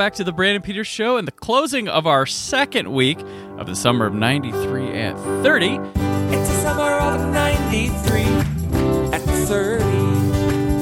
Back 0.00 0.14
to 0.14 0.24
the 0.24 0.32
Brandon 0.32 0.62
Peters 0.62 0.86
Show 0.86 1.18
and 1.18 1.28
the 1.28 1.32
closing 1.32 1.86
of 1.86 2.06
our 2.06 2.24
second 2.24 2.90
week 2.90 3.18
of 3.58 3.66
the 3.66 3.76
summer 3.76 4.06
of 4.06 4.14
93 4.14 4.98
at 4.98 5.14
30. 5.42 5.66
It's 5.76 6.48
the 6.48 6.62
summer 6.62 6.92
of 6.92 7.30
93 7.30 8.22
at 9.12 9.20
30. 9.20 9.84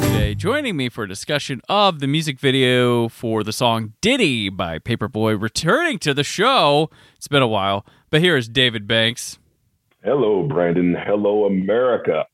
Today, 0.06 0.34
joining 0.36 0.76
me 0.76 0.88
for 0.88 1.02
a 1.02 1.08
discussion 1.08 1.60
of 1.68 1.98
the 1.98 2.06
music 2.06 2.38
video 2.38 3.08
for 3.08 3.42
the 3.42 3.52
song 3.52 3.94
Ditty 4.00 4.50
by 4.50 4.78
Paperboy 4.78 5.42
returning 5.42 5.98
to 5.98 6.14
the 6.14 6.22
show. 6.22 6.88
It's 7.16 7.26
been 7.26 7.42
a 7.42 7.48
while, 7.48 7.84
but 8.10 8.20
here 8.20 8.36
is 8.36 8.48
David 8.48 8.86
Banks 8.86 9.40
Hello, 10.04 10.44
Brandon. 10.46 10.94
Hello, 10.96 11.44
America. 11.46 12.26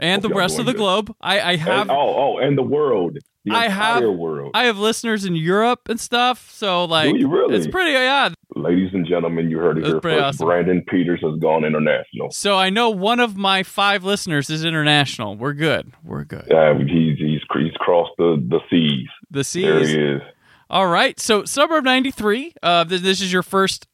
and 0.00 0.22
the 0.22 0.26
Hope 0.28 0.32
y'all 0.34 0.38
rest 0.40 0.58
of 0.58 0.66
the 0.66 0.72
good. 0.72 0.78
globe. 0.78 1.14
I, 1.20 1.40
I 1.40 1.56
have 1.56 1.82
And, 1.82 1.90
oh, 1.92 1.94
oh, 2.34 2.38
and 2.38 2.58
the 2.58 2.64
world. 2.64 3.18
The 3.48 3.54
I 3.54 3.64
entire 3.66 4.06
have- 4.08 4.14
world. 4.18 4.50
I 4.54 4.64
have 4.64 4.78
listeners 4.78 5.24
in 5.24 5.34
Europe 5.36 5.88
and 5.88 5.98
stuff, 5.98 6.50
so 6.52 6.84
like 6.84 7.14
really? 7.14 7.56
it's 7.56 7.66
pretty 7.66 7.92
yeah. 7.92 8.30
Ladies 8.56 8.90
and 8.92 9.06
gentlemen, 9.06 9.50
you 9.50 9.58
heard 9.58 9.78
it 9.78 9.82
That's 9.82 9.92
here 9.92 10.00
first. 10.00 10.22
awesome. 10.24 10.46
Brandon 10.46 10.82
Peters 10.88 11.20
has 11.22 11.38
gone 11.38 11.64
international. 11.64 12.30
So 12.30 12.56
I 12.56 12.70
know 12.70 12.90
one 12.90 13.20
of 13.20 13.36
my 13.36 13.62
five 13.62 14.02
listeners 14.04 14.50
is 14.50 14.64
international. 14.64 15.36
We're 15.36 15.52
good. 15.52 15.92
We're 16.02 16.24
good. 16.24 16.46
Yeah, 16.50 16.76
he's, 16.76 17.18
he's 17.18 17.40
he's 17.54 17.72
crossed 17.78 18.12
the, 18.18 18.36
the 18.48 18.60
seas. 18.70 19.06
The 19.30 19.36
There 19.38 19.44
seas. 19.44 19.88
he 19.90 19.98
is. 19.98 20.22
All 20.70 20.86
right. 20.88 21.18
So 21.20 21.44
summer 21.44 21.76
of 21.78 21.84
'93. 21.84 22.54
Uh, 22.62 22.84
this, 22.84 23.00
this 23.02 23.20
is 23.20 23.32
your 23.32 23.42
first 23.42 23.86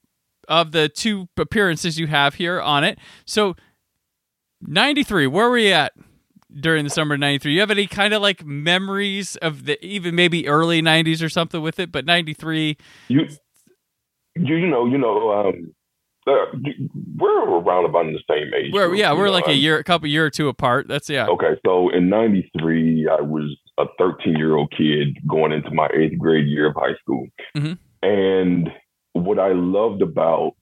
of 0.49 0.73
the 0.73 0.89
two 0.89 1.29
appearances 1.37 1.99
you 1.99 2.07
have 2.07 2.35
here 2.35 2.61
on 2.61 2.85
it. 2.85 2.99
So 3.27 3.57
'93. 4.63 5.27
Where 5.27 5.51
were 5.51 5.59
you 5.59 5.73
at 5.73 5.93
during 6.59 6.85
the 6.85 6.91
summer 6.91 7.15
of 7.15 7.21
'93? 7.21 7.53
You 7.55 7.61
have 7.61 7.71
any 7.71 7.87
kind 7.87 8.15
of 8.15 8.23
like 8.23 8.45
memories 8.45 9.37
of 9.37 9.65
the 9.67 9.85
even 9.85 10.15
maybe 10.15 10.47
early 10.49 10.81
'90s 10.83 11.23
or 11.23 11.29
something 11.29 11.61
with 11.63 11.79
it? 11.79 11.91
But 11.93 12.05
'93. 12.07 12.77
You, 13.09 13.29
you, 14.37 14.67
know, 14.67 14.87
you 14.87 14.99
know, 14.99 15.31
um, 15.33 15.75
uh, 16.27 16.47
we're 17.17 17.49
around 17.59 17.85
about 17.85 18.07
the 18.07 18.19
same 18.29 18.53
age. 18.55 18.71
We're 18.73 18.89
group, 18.89 18.99
yeah, 18.99 19.13
we're 19.13 19.27
know, 19.27 19.33
like 19.33 19.47
a 19.47 19.51
I'm- 19.51 19.59
year, 19.59 19.79
a 19.79 19.85
couple 19.85 20.09
year 20.09 20.25
or 20.27 20.31
two 20.31 20.49
apart. 20.49 20.89
That's 20.89 21.09
yeah. 21.11 21.27
Okay, 21.29 21.59
so 21.65 21.91
in 21.91 22.09
'93, 22.09 23.09
I 23.09 23.21
was 23.21 23.57
a 23.79 23.85
13 23.99 24.37
year 24.37 24.55
old 24.57 24.73
kid 24.77 25.19
going 25.29 25.53
into 25.53 25.71
my 25.73 25.89
eighth 25.95 26.19
grade 26.19 26.47
year 26.47 26.69
of 26.69 26.75
high 26.77 26.95
school, 27.01 27.27
Mhm. 27.57 27.79
and 28.03 28.71
what 29.13 29.39
I 29.39 29.53
loved 29.53 30.03
about 30.03 30.53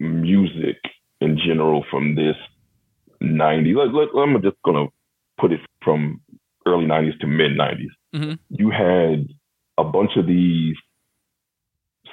music 0.00 0.76
in 1.20 1.38
general 1.38 1.84
from 1.90 2.14
this 2.14 2.36
90s, 3.22 3.74
let, 3.76 3.94
let, 3.94 4.08
I'm 4.22 4.42
just 4.42 4.56
gonna 4.64 4.86
put 5.38 5.52
it 5.52 5.60
from 5.82 6.20
early 6.66 6.86
90s 6.86 7.18
to 7.20 7.26
mid 7.26 7.52
90s. 7.56 7.90
Mhm. 8.14 8.38
You 8.50 8.70
had 8.70 9.26
a 9.78 9.84
bunch 9.84 10.16
of 10.16 10.26
these 10.26 10.76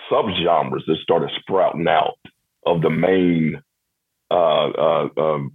subgenres 0.09 0.85
that 0.87 0.97
started 1.01 1.29
sprouting 1.39 1.87
out 1.87 2.17
of 2.65 2.81
the 2.81 2.89
main 2.89 3.61
uh, 4.31 4.69
uh, 4.69 5.09
um, 5.17 5.53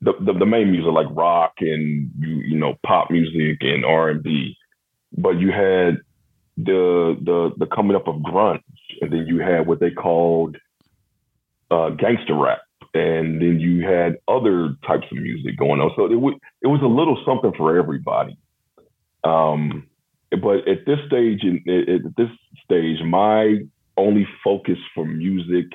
the, 0.00 0.12
the 0.20 0.32
the 0.40 0.46
main 0.46 0.70
music 0.70 0.92
like 0.92 1.06
rock 1.10 1.54
and 1.60 2.10
you 2.18 2.36
you 2.46 2.58
know 2.58 2.74
pop 2.84 3.10
music 3.10 3.58
and 3.62 3.84
R 3.84 4.10
and 4.10 4.22
B, 4.22 4.56
but 5.16 5.38
you 5.40 5.50
had 5.50 5.98
the 6.56 7.16
the 7.22 7.52
the 7.56 7.66
coming 7.66 7.96
up 7.96 8.06
of 8.06 8.16
grunge, 8.16 8.60
and 9.00 9.12
then 9.12 9.26
you 9.26 9.38
had 9.38 9.66
what 9.66 9.80
they 9.80 9.90
called 9.90 10.56
uh, 11.70 11.90
gangster 11.90 12.34
rap, 12.34 12.60
and 12.94 13.42
then 13.42 13.58
you 13.58 13.84
had 13.84 14.18
other 14.28 14.76
types 14.86 15.06
of 15.10 15.18
music 15.18 15.58
going 15.58 15.80
on. 15.80 15.90
So 15.96 16.06
it 16.06 16.20
was 16.20 16.34
it 16.62 16.68
was 16.68 16.80
a 16.82 16.86
little 16.86 17.20
something 17.26 17.52
for 17.56 17.76
everybody. 17.76 18.38
Um, 19.24 19.88
but 20.30 20.68
at 20.68 20.86
this 20.86 20.98
stage, 21.06 21.42
in 21.42 21.62
at 21.68 22.16
this 22.16 22.30
stage, 22.64 22.98
my 23.04 23.58
only 23.96 24.26
focus 24.42 24.78
for 24.94 25.04
music 25.04 25.66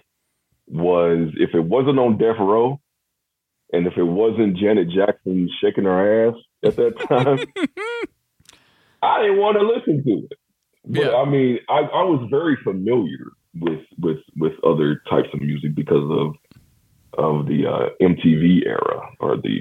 was 0.68 1.30
if 1.36 1.54
it 1.54 1.64
wasn't 1.64 2.00
on 2.00 2.18
Death 2.18 2.40
Row, 2.40 2.80
and 3.74 3.86
if 3.86 3.98
it 3.98 4.04
wasn't 4.04 4.58
Janet 4.58 4.90
Jackson 4.90 5.50
shaking 5.62 5.84
her 5.84 6.30
ass 6.30 6.36
at 6.64 6.76
that 6.78 7.00
time, 7.08 7.40
I 9.02 9.22
didn't 9.24 9.38
want 9.38 9.58
to 9.58 9.68
listen 9.68 10.04
to 10.04 10.26
it. 10.26 10.40
But 10.86 11.04
Yeah. 11.04 11.16
I 11.18 11.26
mean, 11.26 11.60
I, 11.70 11.80
I 11.80 12.04
was 12.04 12.28
very 12.30 12.58
familiar 12.64 13.32
with 13.56 13.82
with 14.00 14.20
with 14.38 14.54
other 14.64 15.02
types 15.10 15.30
of 15.34 15.42
music 15.42 15.76
because 15.76 16.10
of 16.10 16.36
of 17.28 17.46
the 17.48 17.60
uh, 17.68 17.90
MTV 18.02 18.66
era 18.66 18.98
or 19.20 19.38
the 19.38 19.58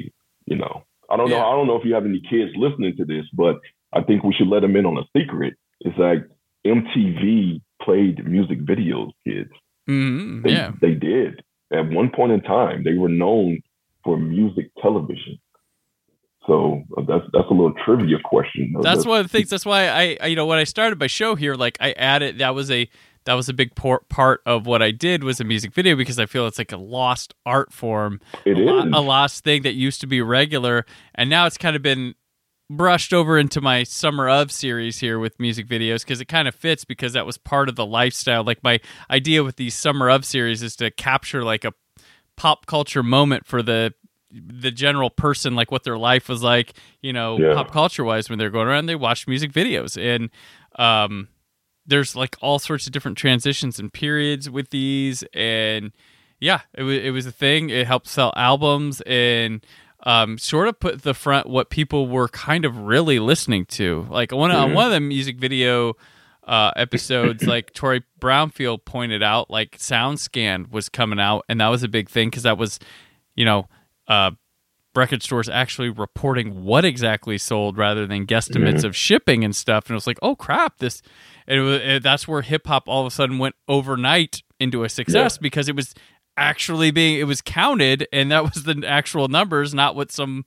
you 0.47 0.57
know 0.57 0.75
I 1.11 1.17
don't 1.17 1.29
Yeah. 1.31 1.39
know 1.39 1.47
I 1.51 1.53
don't 1.57 1.67
know 1.69 1.77
if 1.81 1.85
you 1.85 1.95
have 1.95 2.07
any 2.13 2.21
kids 2.33 2.53
listening 2.57 2.95
to 2.99 3.05
this, 3.05 3.27
but 3.43 3.57
I 3.93 4.01
think 4.07 4.23
we 4.23 4.33
should 4.37 4.49
let 4.55 4.61
them 4.63 4.77
in 4.77 4.87
on 4.87 4.97
a 4.99 5.07
secret. 5.17 5.55
It's 5.81 5.99
like 5.99 6.23
MTV 6.67 7.61
played 7.83 8.17
music 8.27 8.59
videos, 8.73 9.11
kids. 9.27 9.51
Mhm, 9.89 10.43
They, 10.45 10.51
Yeah. 10.51 10.73
they 10.81 10.95
did. 10.95 11.43
At 11.73 11.89
one 11.91 12.11
point 12.11 12.33
in 12.33 12.41
time, 12.43 12.83
they 12.85 12.95
were 12.95 13.09
known 13.09 13.61
for 14.05 14.17
music 14.19 14.71
television. 14.83 15.39
So 16.47 16.83
uh, 16.97 17.03
that's 17.07 17.25
that's 17.33 17.49
a 17.51 17.53
little 17.53 17.75
trivia 17.85 18.19
question. 18.25 18.75
that's 18.83 19.05
one 19.05 19.21
of 19.21 19.27
the 19.27 19.29
things. 19.37 19.51
That's 19.51 19.67
why 19.67 19.89
I, 19.89 20.17
I, 20.23 20.27
you 20.29 20.37
know, 20.37 20.47
when 20.47 20.59
I 20.59 20.65
started 20.65 20.99
my 20.99 21.07
show 21.07 21.35
here, 21.35 21.55
like 21.55 21.77
I 21.81 21.93
added 21.93 22.39
that 22.39 22.55
was 22.55 22.71
a 22.71 22.89
that 23.29 23.35
was 23.35 23.51
a 23.51 23.53
big 23.53 23.75
por- 23.75 24.01
part 24.09 24.41
of 24.47 24.67
what 24.67 24.81
I 24.81 24.91
did 24.91 25.23
was 25.23 25.39
a 25.39 25.45
music 25.45 25.75
video 25.75 25.97
because 25.97 26.19
I 26.19 26.25
feel 26.25 26.47
it's 26.47 26.57
like 26.57 26.73
a 26.73 26.79
lost 26.79 27.35
art 27.45 27.73
form, 27.75 28.21
It 28.47 28.57
a, 28.57 28.61
lo- 28.61 28.85
a 28.95 29.03
lost 29.03 29.45
thing 29.45 29.63
that 29.65 29.75
used 29.75 30.01
to 30.01 30.07
be 30.07 30.23
regular, 30.23 30.87
and 31.15 31.29
now 31.29 31.45
it's 31.45 31.59
kind 31.59 31.77
of 31.77 31.83
been 31.83 32.15
brushed 32.71 33.13
over 33.13 33.39
into 33.39 33.61
my 33.61 33.83
summer 33.83 34.29
of 34.31 34.51
series 34.51 34.99
here 35.01 35.19
with 35.19 35.39
music 35.39 35.67
videos 35.67 36.05
because 36.05 36.21
it 36.23 36.27
kind 36.27 36.49
of 36.49 36.55
fits 36.55 36.85
because 36.87 37.13
that 37.13 37.27
was 37.27 37.37
part 37.39 37.69
of 37.69 37.77
the 37.77 37.85
lifestyle. 37.85 38.45
Like 38.45 38.63
my 38.63 38.81
idea 39.11 39.45
with 39.45 39.57
these 39.57 39.75
summer 39.75 40.09
of 40.09 40.25
series 40.25 40.63
is 40.63 40.75
to 40.77 40.91
capture 40.91 41.43
like 41.45 41.65
a 41.67 41.73
pop 42.37 42.65
culture 42.65 43.03
moment 43.03 43.47
for 43.47 43.63
the 43.63 43.93
the 44.31 44.71
general 44.71 45.11
person 45.11 45.55
like 45.55 45.71
what 45.71 45.85
their 45.85 45.97
life 45.99 46.29
was 46.29 46.43
like 46.43 46.75
you 47.03 47.13
know 47.13 47.39
Yeah. 47.39 47.55
pop 47.55 47.71
culture 47.73 48.05
wise 48.05 48.29
when 48.29 48.39
they're 48.39 48.51
going 48.51 48.69
around 48.69 48.85
they 48.87 48.95
watch 48.95 49.27
music 49.27 49.53
videos 49.53 49.97
and 49.97 50.29
um 50.79 51.29
there's 51.89 52.15
like 52.15 52.37
all 52.41 52.59
sorts 52.61 52.87
of 52.87 52.93
different 52.93 53.19
transitions 53.19 53.79
and 53.81 53.93
periods 53.93 54.49
with 54.49 54.71
these 54.71 55.25
and 55.35 55.91
yeah 56.41 56.61
it 56.75 56.85
was 56.85 56.99
it 56.99 57.11
was 57.11 57.27
a 57.27 57.33
thing 57.33 57.69
it 57.71 57.87
helped 57.87 58.07
sell 58.07 58.33
albums 58.37 59.01
and 59.07 59.67
um 60.05 60.39
sort 60.39 60.69
of 60.69 60.79
put 60.79 61.03
the 61.03 61.15
front 61.15 61.49
what 61.49 61.71
people 61.71 62.07
were 62.07 62.29
kind 62.29 62.65
of 62.65 62.77
really 62.79 63.19
listening 63.19 63.65
to 63.67 64.07
like 64.11 64.31
one 64.31 64.51
on 64.53 64.71
Mhm. 64.71 64.75
one 64.75 64.87
of 64.87 64.93
the 64.93 65.01
music 65.01 65.39
video 65.39 65.95
uh, 66.47 66.71
episodes, 66.77 67.47
like 67.47 67.75
Tori 67.75 68.03
Brownfield 68.21 68.87
pointed 68.87 69.23
out, 69.23 69.51
like 69.51 69.77
SoundScan 69.77 70.71
was 70.71 70.89
coming 70.89 71.21
out, 71.21 71.45
and 71.47 71.61
that 71.61 71.69
was 71.69 71.83
a 71.83 71.89
big 71.89 72.09
thing 72.09 72.31
because 72.31 72.45
that 72.45 72.57
was, 72.57 72.79
you 73.37 73.45
know, 73.45 73.69
uh, 74.07 74.31
record 74.99 75.23
stores 75.23 75.49
actually 75.49 75.89
reporting 75.89 76.65
what 76.65 76.85
exactly 76.85 77.39
sold 77.39 77.79
rather 77.79 78.07
than 78.07 78.27
guesstimates 78.27 78.79
mm-hmm. 78.79 78.87
of 78.87 78.97
shipping 78.97 79.45
and 79.45 79.57
stuff. 79.57 79.87
And 79.87 79.93
it 79.93 79.95
was 79.95 80.07
like, 80.07 80.19
oh 80.21 80.37
crap, 80.37 80.79
this. 80.79 81.03
And 81.47 81.61
it 81.61 81.63
was, 81.63 81.81
it, 81.81 82.03
that's 82.03 82.29
where 82.29 82.43
hip 82.43 82.67
hop 82.67 82.89
all 82.89 83.01
of 83.01 83.07
a 83.07 83.11
sudden 83.11 83.39
went 83.39 83.55
overnight 83.69 84.43
into 84.61 84.85
a 84.85 84.89
success 84.89 85.39
because 85.39 85.69
it 85.69 85.77
was 85.77 85.95
actually 86.37 86.91
being 86.91 87.19
it 87.19 87.25
was 87.25 87.41
counted, 87.41 88.07
and 88.13 88.31
that 88.31 88.45
was 88.45 88.65
the 88.65 88.85
actual 88.87 89.29
numbers, 89.29 89.75
not 89.75 89.95
what 89.97 90.13
some, 90.13 90.45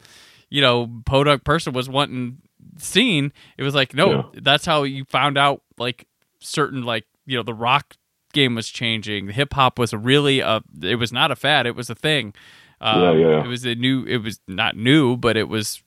you 0.50 0.62
know, 0.62 1.02
podunk 1.06 1.44
person 1.44 1.74
was 1.74 1.90
wanting 1.90 2.38
seen. 2.78 3.34
It 3.58 3.64
was 3.64 3.76
like, 3.76 3.94
no, 3.94 4.32
that's 4.34 4.66
how 4.66 4.84
you 4.84 5.06
found 5.06 5.38
out 5.38 5.62
like 5.78 6.08
certain 6.40 6.84
like 6.84 7.06
you 7.26 7.38
know 7.38 7.44
the 7.44 7.54
rock 7.54 7.96
game 8.34 8.56
was 8.56 8.70
changing. 8.70 9.28
The 9.28 9.34
hip 9.34 9.54
hop 9.54 9.78
was 9.78 9.94
really 9.94 10.40
a 10.40 10.62
it 10.82 10.96
was 10.96 11.12
not 11.12 11.32
a 11.32 11.36
fad, 11.36 11.66
it 11.66 11.76
was 11.76 11.90
a 11.90 11.96
thing. 11.96 12.34
Um, 12.82 13.02
Yeah, 13.20 13.28
yeah. 13.30 13.44
It 13.44 13.48
was 13.48 13.66
a 13.66 13.76
new. 13.76 14.04
It 14.06 14.18
was 14.18 14.40
not 14.48 14.76
new, 14.76 15.16
but 15.18 15.38
it 15.38 15.48
was 15.48 15.82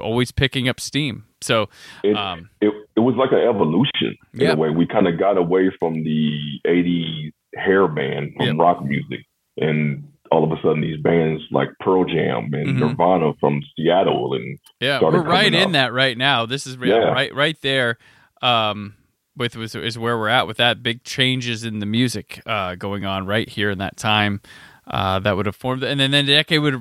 always 0.00 0.30
picking 0.30 0.68
up 0.68 0.78
steam. 0.80 1.24
So 1.40 1.68
It, 2.02 2.16
um, 2.16 2.50
it 2.60 2.72
it 2.96 3.00
was 3.00 3.14
like 3.16 3.32
an 3.32 3.38
evolution 3.40 4.16
in 4.34 4.40
Yeah. 4.40 4.52
a 4.52 4.56
way. 4.56 4.70
We 4.70 4.86
kind 4.86 5.06
of 5.06 5.18
got 5.18 5.36
away 5.36 5.70
from 5.78 6.02
the 6.04 6.60
'80s 6.66 7.32
hair 7.54 7.88
band 7.88 8.32
from 8.36 8.46
Yep. 8.46 8.56
rock 8.58 8.84
music, 8.84 9.24
and 9.58 10.04
all 10.32 10.44
of 10.44 10.50
a 10.56 10.60
sudden 10.62 10.80
these 10.80 11.00
bands 11.00 11.42
like 11.50 11.68
Pearl 11.80 12.04
Jam 12.04 12.52
and 12.52 12.76
Mhm. 12.76 12.78
Nirvana 12.80 13.32
from 13.40 13.62
Seattle 13.76 14.34
and 14.34 14.58
Yeah, 14.80 15.00
we're 15.00 15.22
right 15.22 15.52
in 15.54 15.66
up. 15.68 15.72
that 15.72 15.92
right 15.92 16.18
now. 16.18 16.46
This 16.46 16.66
is 16.66 16.76
yeah, 16.76 16.86
Yeah. 16.86 16.94
right 17.12 17.34
right 17.34 17.56
there. 17.62 17.96
Um, 18.42 18.94
with, 19.36 19.54
with 19.56 19.74
is 19.76 19.98
where 19.98 20.16
we're 20.18 20.28
at 20.28 20.46
with 20.46 20.56
that 20.56 20.82
big 20.82 21.04
changes 21.04 21.62
in 21.64 21.78
the 21.78 21.86
music 21.86 22.40
uh, 22.46 22.74
going 22.74 23.04
on 23.04 23.26
right 23.26 23.48
here 23.48 23.70
in 23.70 23.78
that 23.78 23.96
time. 23.98 24.40
Uh, 24.88 25.18
that 25.18 25.36
would 25.36 25.46
have 25.46 25.56
formed, 25.56 25.82
and 25.82 25.98
then, 25.98 26.12
then 26.12 26.26
the 26.26 26.32
decade 26.34 26.60
would 26.60 26.80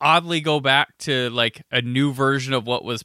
oddly 0.00 0.40
go 0.40 0.60
back 0.60 0.96
to 0.98 1.30
like 1.30 1.62
a 1.70 1.80
new 1.80 2.12
version 2.12 2.52
of 2.52 2.66
what 2.66 2.84
was, 2.84 3.02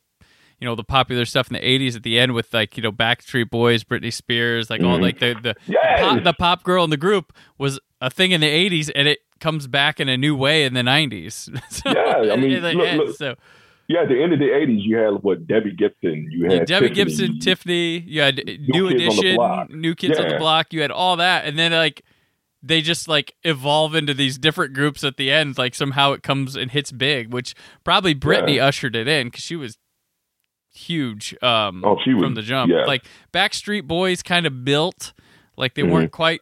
you 0.59 0.65
know, 0.67 0.75
the 0.75 0.83
popular 0.83 1.23
stuff 1.23 1.47
in 1.49 1.53
the 1.53 1.61
'80s 1.61 1.95
at 1.95 2.03
the 2.03 2.19
end 2.19 2.33
with 2.33 2.53
like 2.53 2.75
you 2.75 2.83
know 2.83 2.91
Backstreet 2.91 3.49
Boys, 3.49 3.83
Britney 3.85 4.11
Spears, 4.11 4.69
like 4.69 4.81
all 4.83 4.97
Mhm. 4.97 5.01
like 5.01 5.19
the 5.19 5.35
the 5.41 5.55
Yes! 5.67 6.01
pop, 6.01 6.23
the 6.23 6.33
pop 6.33 6.63
girl 6.63 6.83
in 6.83 6.89
the 6.89 6.97
group 6.97 7.31
was 7.57 7.79
a 8.01 8.09
thing 8.09 8.31
in 8.31 8.41
the 8.41 8.47
'80s, 8.49 8.89
and 8.93 9.07
it 9.07 9.19
comes 9.39 9.67
back 9.67 10.01
in 10.01 10.09
a 10.09 10.17
new 10.17 10.35
way 10.35 10.65
in 10.65 10.73
the 10.73 10.81
'90s. 10.83 11.49
so, 11.69 11.89
Yeah, 11.89 12.33
I 12.33 12.35
mean, 12.35 12.59
look- 12.61 12.75
look, 13.07 13.15
so 13.15 13.35
yeah, 13.87 14.01
at 14.01 14.09
the 14.09 14.21
end 14.21 14.33
of 14.33 14.39
the 14.39 14.49
'80s, 14.53 14.83
you 14.83 14.97
had 14.97 15.23
what 15.23 15.47
Debbie 15.47 15.71
Gibson, 15.71 16.27
you 16.29 16.43
had 16.43 16.51
yeah, 16.51 16.65
Debbie 16.65 16.89
Tiffany, 16.89 16.93
Gibson, 17.05 17.39
Tiffany, 17.39 17.99
you 17.99 18.19
had 18.19 18.35
New, 18.67 18.89
the 18.89 18.95
Edition. 18.95 19.37
New 19.79 19.95
Kids 19.95 20.19
on 20.19 20.27
the 20.27 20.35
Block, 20.37 20.73
you 20.73 20.81
had 20.81 20.91
all 20.91 21.15
that, 21.15 21.45
and 21.45 21.57
then 21.57 21.71
like 21.71 22.03
they 22.61 22.81
just 22.81 23.07
like 23.07 23.35
evolve 23.43 23.95
into 23.95 24.13
these 24.13 24.37
different 24.37 24.73
groups 24.73 25.03
at 25.03 25.17
the 25.17 25.31
end. 25.31 25.57
Like 25.57 25.73
somehow 25.75 26.11
it 26.13 26.23
comes 26.23 26.55
and 26.55 26.69
hits 26.71 26.91
big, 26.91 27.31
which 27.33 27.55
probably 27.83 28.13
Britney 28.13 28.55
Yeah. 28.55 28.67
ushered 28.67 28.95
it 28.95 29.07
in 29.07 29.27
because 29.27 29.43
she 29.43 29.55
was 29.55 29.77
huge 30.73 31.35
um, 31.41 31.83
Oh, 31.85 31.97
she 32.03 32.13
was- 32.13 32.23
from 32.23 32.35
the 32.35 32.41
jump. 32.41 32.71
yeah. 32.71 32.85
Like 32.85 33.05
Backstreet 33.33 33.85
Boys 33.87 34.21
kind 34.23 34.45
of 34.45 34.63
built, 34.63 35.13
like 35.57 35.73
they 35.75 35.81
Mhm. 35.83 35.91
weren't 35.91 36.11
quite 36.11 36.41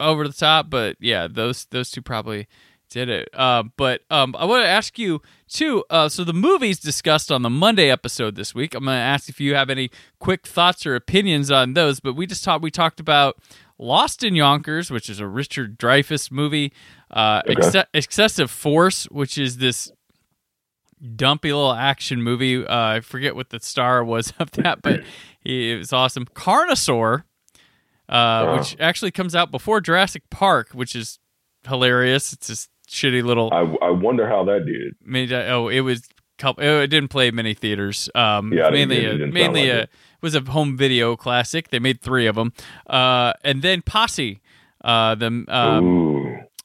over 0.00 0.26
the 0.26 0.34
top, 0.34 0.70
but 0.70 0.96
yeah, 1.00 1.26
those 1.30 1.66
those 1.70 1.90
two 1.90 2.02
probably 2.02 2.46
did 2.90 3.08
it. 3.10 3.28
Uh, 3.34 3.64
but 3.76 4.00
um, 4.10 4.34
I 4.38 4.46
want 4.46 4.62
to 4.64 4.68
ask 4.68 4.98
you 4.98 5.20
too. 5.46 5.84
Uh, 5.90 6.08
so 6.08 6.24
the 6.24 6.32
movies 6.32 6.78
discussed 6.80 7.30
on 7.30 7.42
the 7.42 7.50
Monday 7.50 7.90
episode 7.90 8.34
this 8.34 8.54
week. 8.54 8.74
I'm 8.74 8.84
going 8.84 8.96
to 8.96 9.00
ask 9.00 9.28
if 9.28 9.40
you 9.40 9.54
have 9.54 9.68
any 9.68 9.90
quick 10.18 10.46
thoughts 10.46 10.86
or 10.86 10.94
opinions 10.94 11.50
on 11.50 11.74
those. 11.74 12.00
But 12.00 12.14
we 12.14 12.26
just 12.26 12.42
talked. 12.44 12.62
We 12.62 12.70
talked 12.70 12.98
about 13.00 13.36
Lost 13.78 14.24
in 14.24 14.34
Yonkers, 14.34 14.90
which 14.90 15.08
is 15.08 15.20
a 15.20 15.26
Richard 15.26 15.78
Dreyfuss 15.78 16.30
movie. 16.30 16.72
Uh, 17.10 17.42
Okay. 17.46 17.54
Exce- 17.54 17.86
Excessive 17.94 18.50
Force, 18.50 19.04
which 19.04 19.38
is 19.38 19.58
this 19.58 19.90
dumpy 21.16 21.52
little 21.52 21.72
action 21.72 22.22
movie. 22.22 22.66
Uh, 22.66 22.76
I 22.96 23.00
forget 23.00 23.36
what 23.36 23.50
the 23.50 23.60
star 23.60 24.04
was 24.04 24.32
of 24.38 24.50
that, 24.52 24.82
but 24.82 25.02
he, 25.40 25.70
it 25.72 25.78
was 25.78 25.92
awesome. 25.92 26.26
Carnosaur, 26.26 27.22
uh, 28.08 28.44
Oh. 28.46 28.56
which 28.58 28.76
actually 28.80 29.10
comes 29.10 29.34
out 29.34 29.50
before 29.50 29.80
Jurassic 29.80 30.28
Park, 30.30 30.70
which 30.72 30.96
is 30.96 31.18
hilarious. 31.66 32.32
It's 32.32 32.48
this 32.48 32.68
shitty 32.88 33.22
little. 33.22 33.50
I, 33.52 33.86
I 33.86 33.90
wonder 33.90 34.28
how 34.28 34.44
that 34.44 34.64
did. 34.66 34.94
made, 35.04 35.32
oh, 35.32 35.68
it 35.68 35.80
was. 35.80 36.08
couple- 36.38 36.62
It 36.64 36.86
didn't 36.88 37.08
play 37.10 37.30
many 37.30 37.54
theaters. 37.54 38.08
Um, 38.14 38.52
Yeah, 38.52 38.70
mainly, 38.70 39.04
it. 39.04 39.20
a, 39.20 39.26
mainly 39.26 39.62
like 39.68 39.70
a 39.72 39.80
it. 39.82 39.90
Was 40.20 40.34
a 40.34 40.40
home 40.40 40.76
video 40.76 41.16
classic. 41.16 41.68
They 41.70 41.78
made 41.78 42.00
three 42.00 42.26
of 42.26 42.36
them, 42.36 42.52
uh, 42.88 43.32
and 43.44 43.62
then 43.62 43.82
Posse, 43.82 44.40
uh, 44.84 45.14
the 45.14 45.26
um, 45.26 45.46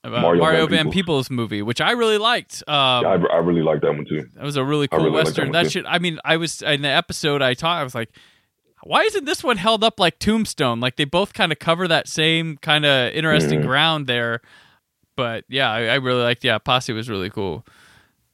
uh, 0.04 0.10
Mario 0.10 0.42
Mario, 0.42 0.68
Van 0.68 0.86
Van 0.86 0.92
Peebles 0.92 1.30
movie, 1.30 1.62
which 1.62 1.80
I 1.82 1.92
really 1.92 2.18
liked. 2.18 2.64
Um, 2.68 2.76
I, 3.06 3.24
I 3.32 3.38
really 3.38 3.62
liked 3.62 3.82
that 3.84 3.94
one 3.94 4.06
too. 4.06 4.26
that 4.36 4.44
was 4.44 4.56
a 4.58 4.64
really 4.64 4.88
cool 4.88 5.00
really 5.00 5.12
western. 5.12 5.52
that 5.52 5.64
that 5.64 5.72
shit. 5.72 5.86
I 5.88 6.00
mean, 6.00 6.20
I 6.26 6.38
was 6.38 6.62
in 6.62 6.82
the 6.82 6.90
episode 6.90 7.42
I 7.42 7.54
taught. 7.54 7.80
I 7.80 7.84
was 7.84 7.96
like, 7.96 8.10
why 8.84 9.04
isn't 9.04 9.24
this 9.26 9.44
one 9.44 9.58
held 9.58 9.84
up 9.84 10.00
like 10.00 10.20
Tombstone? 10.20 10.80
Like 10.82 10.98
they 10.98 11.06
both 11.06 11.34
kind 11.34 11.52
of 11.54 11.60
cover 11.60 11.88
that 11.88 12.08
same 12.10 12.58
kind 12.58 12.86
of 12.86 13.14
interesting 13.14 13.62
Mhm. 13.62 13.66
ground 13.68 14.08
there. 14.08 14.42
But 15.16 15.46
yeah, 15.48 15.72
I, 15.72 15.86
I 15.86 15.96
really 15.96 16.22
liked. 16.24 16.44
Yeah, 16.44 16.58
Posse 16.58 16.92
was 16.92 17.10
really 17.10 17.30
cool. 17.30 17.66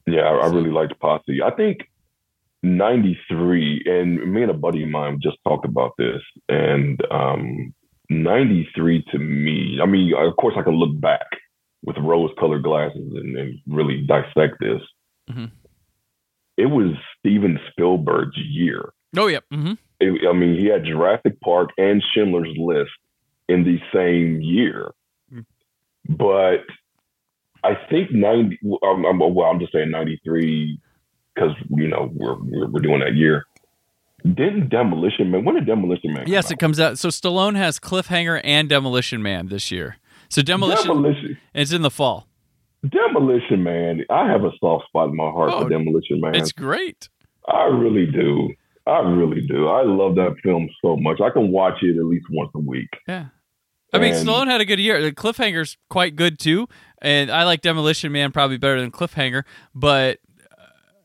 Yeah, 0.06 0.22
I, 0.22 0.30
I 0.38 0.46
really 0.46 0.70
liked 0.70 0.98
Posse. 0.98 1.40
I 1.44 1.50
think 1.50 1.88
'93, 2.62 3.82
and 3.86 4.32
me 4.32 4.42
and 4.42 4.50
a 4.50 4.54
buddy 4.54 4.82
of 4.82 4.88
mine 4.90 5.18
just 5.22 5.38
talked 5.46 5.64
about 5.64 5.92
this, 5.98 6.20
and 6.48 7.00
um, 7.10 7.72
'93 8.08 9.04
to 9.12 9.18
me, 9.18 9.78
I 9.82 9.86
mean, 9.86 10.12
of 10.14 10.36
course, 10.36 10.54
I 10.58 10.62
can 10.62 10.74
look 10.74 10.98
back 11.00 11.26
with 11.84 11.96
rose-colored 11.98 12.62
glasses 12.62 13.12
and, 13.14 13.36
and 13.36 13.58
really 13.66 14.04
dissect 14.06 14.56
this. 14.60 14.82
Mhm. 15.30 15.50
It 16.58 16.66
was 16.66 16.92
Steven 17.18 17.58
Spielberg's 17.70 18.36
year. 18.36 18.90
Oh 19.16 19.28
yeah, 19.28 19.38
Mm-hmm. 19.52 19.72
It- 20.00 20.28
I 20.28 20.32
mean, 20.32 20.58
he 20.58 20.66
had 20.66 20.84
Jurassic 20.84 21.40
Park 21.40 21.70
and 21.78 22.02
Schindler's 22.12 22.54
List 22.56 22.90
in 23.48 23.64
the 23.64 23.78
same 23.94 24.40
year. 24.42 24.92
Mm. 25.32 25.44
But 26.08 26.64
I 27.64 27.74
think 27.90 28.10
90, 28.12 28.58
um, 28.82 29.04
I'm, 29.06 29.18
well, 29.34 29.50
I'm 29.50 29.58
just 29.60 29.72
saying 29.72 29.90
93 29.90 30.78
because, 31.34 31.52
you 31.70 31.88
know, 31.88 32.10
we're, 32.14 32.36
we're, 32.40 32.68
we're 32.68 32.80
doing 32.80 33.00
that 33.00 33.14
year. 33.14 33.46
Didn't 34.22 34.68
Demolition 34.68 35.30
Man, 35.30 35.44
when 35.44 35.54
did 35.54 35.66
Demolition 35.66 36.12
Man 36.12 36.24
come 36.24 36.32
yes, 36.32 36.46
out? 36.46 36.52
it 36.52 36.58
comes 36.58 36.78
out. 36.78 36.98
So 36.98 37.08
Stallone 37.08 37.56
has 37.56 37.78
Cliffhanger 37.78 38.40
and 38.44 38.68
Demolition 38.68 39.22
Man 39.22 39.48
this 39.48 39.70
year. 39.70 39.96
So 40.28 40.42
Demolition, 40.42 40.88
Demolition, 40.88 41.38
it's 41.54 41.72
in 41.72 41.82
the 41.82 41.90
fall. 41.90 42.28
Demolition 42.88 43.62
Man, 43.62 44.04
I 44.10 44.26
have 44.30 44.44
a 44.44 44.50
soft 44.60 44.86
spot 44.88 45.08
in 45.08 45.16
my 45.16 45.30
heart 45.30 45.50
Oh, 45.52 45.62
for 45.62 45.68
Demolition 45.70 46.20
Man. 46.20 46.34
It's 46.34 46.52
great. 46.52 47.08
I 47.48 47.64
really 47.64 48.06
do. 48.06 48.50
I 48.86 48.98
really 49.00 49.40
do. 49.46 49.68
I 49.68 49.82
love 49.84 50.14
that 50.16 50.36
film 50.42 50.68
so 50.82 50.96
much. 50.96 51.20
I 51.20 51.30
can 51.30 51.50
watch 51.50 51.82
it 51.82 51.96
at 51.96 52.04
least 52.04 52.26
once 52.30 52.50
a 52.54 52.58
week. 52.58 52.88
Yeah. 53.08 53.26
I 53.92 53.98
mean, 53.98 54.14
And- 54.14 54.28
Stallone 54.28 54.46
had 54.46 54.60
a 54.60 54.64
good 54.64 54.78
year. 54.78 55.00
The 55.02 55.12
Cliffhanger's 55.12 55.76
quite 55.88 56.14
good 56.14 56.38
too, 56.38 56.68
and 57.02 57.30
I 57.30 57.44
like 57.44 57.60
Demolition 57.60 58.12
Man 58.12 58.32
probably 58.32 58.56
better 58.58 58.80
than 58.80 58.90
Cliffhanger. 58.90 59.44
But 59.74 60.18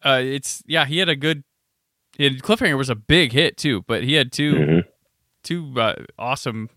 uh, 0.05 0.21
it's 0.23 0.63
yeah, 0.67 0.85
he 0.85 0.99
had 0.99 1.09
a 1.09 1.15
good. 1.15 1.43
And 2.17 2.41
Cliffhanger 2.41 2.77
was 2.77 2.89
a 2.89 2.95
big 2.95 3.33
hit 3.33 3.57
too, 3.57 3.83
but 3.87 4.03
he 4.03 4.13
had 4.13 4.31
2 4.31 4.53
Mhm. 4.53 4.83
two 5.43 5.73
uh, 5.77 5.95
awesome, 6.17 6.69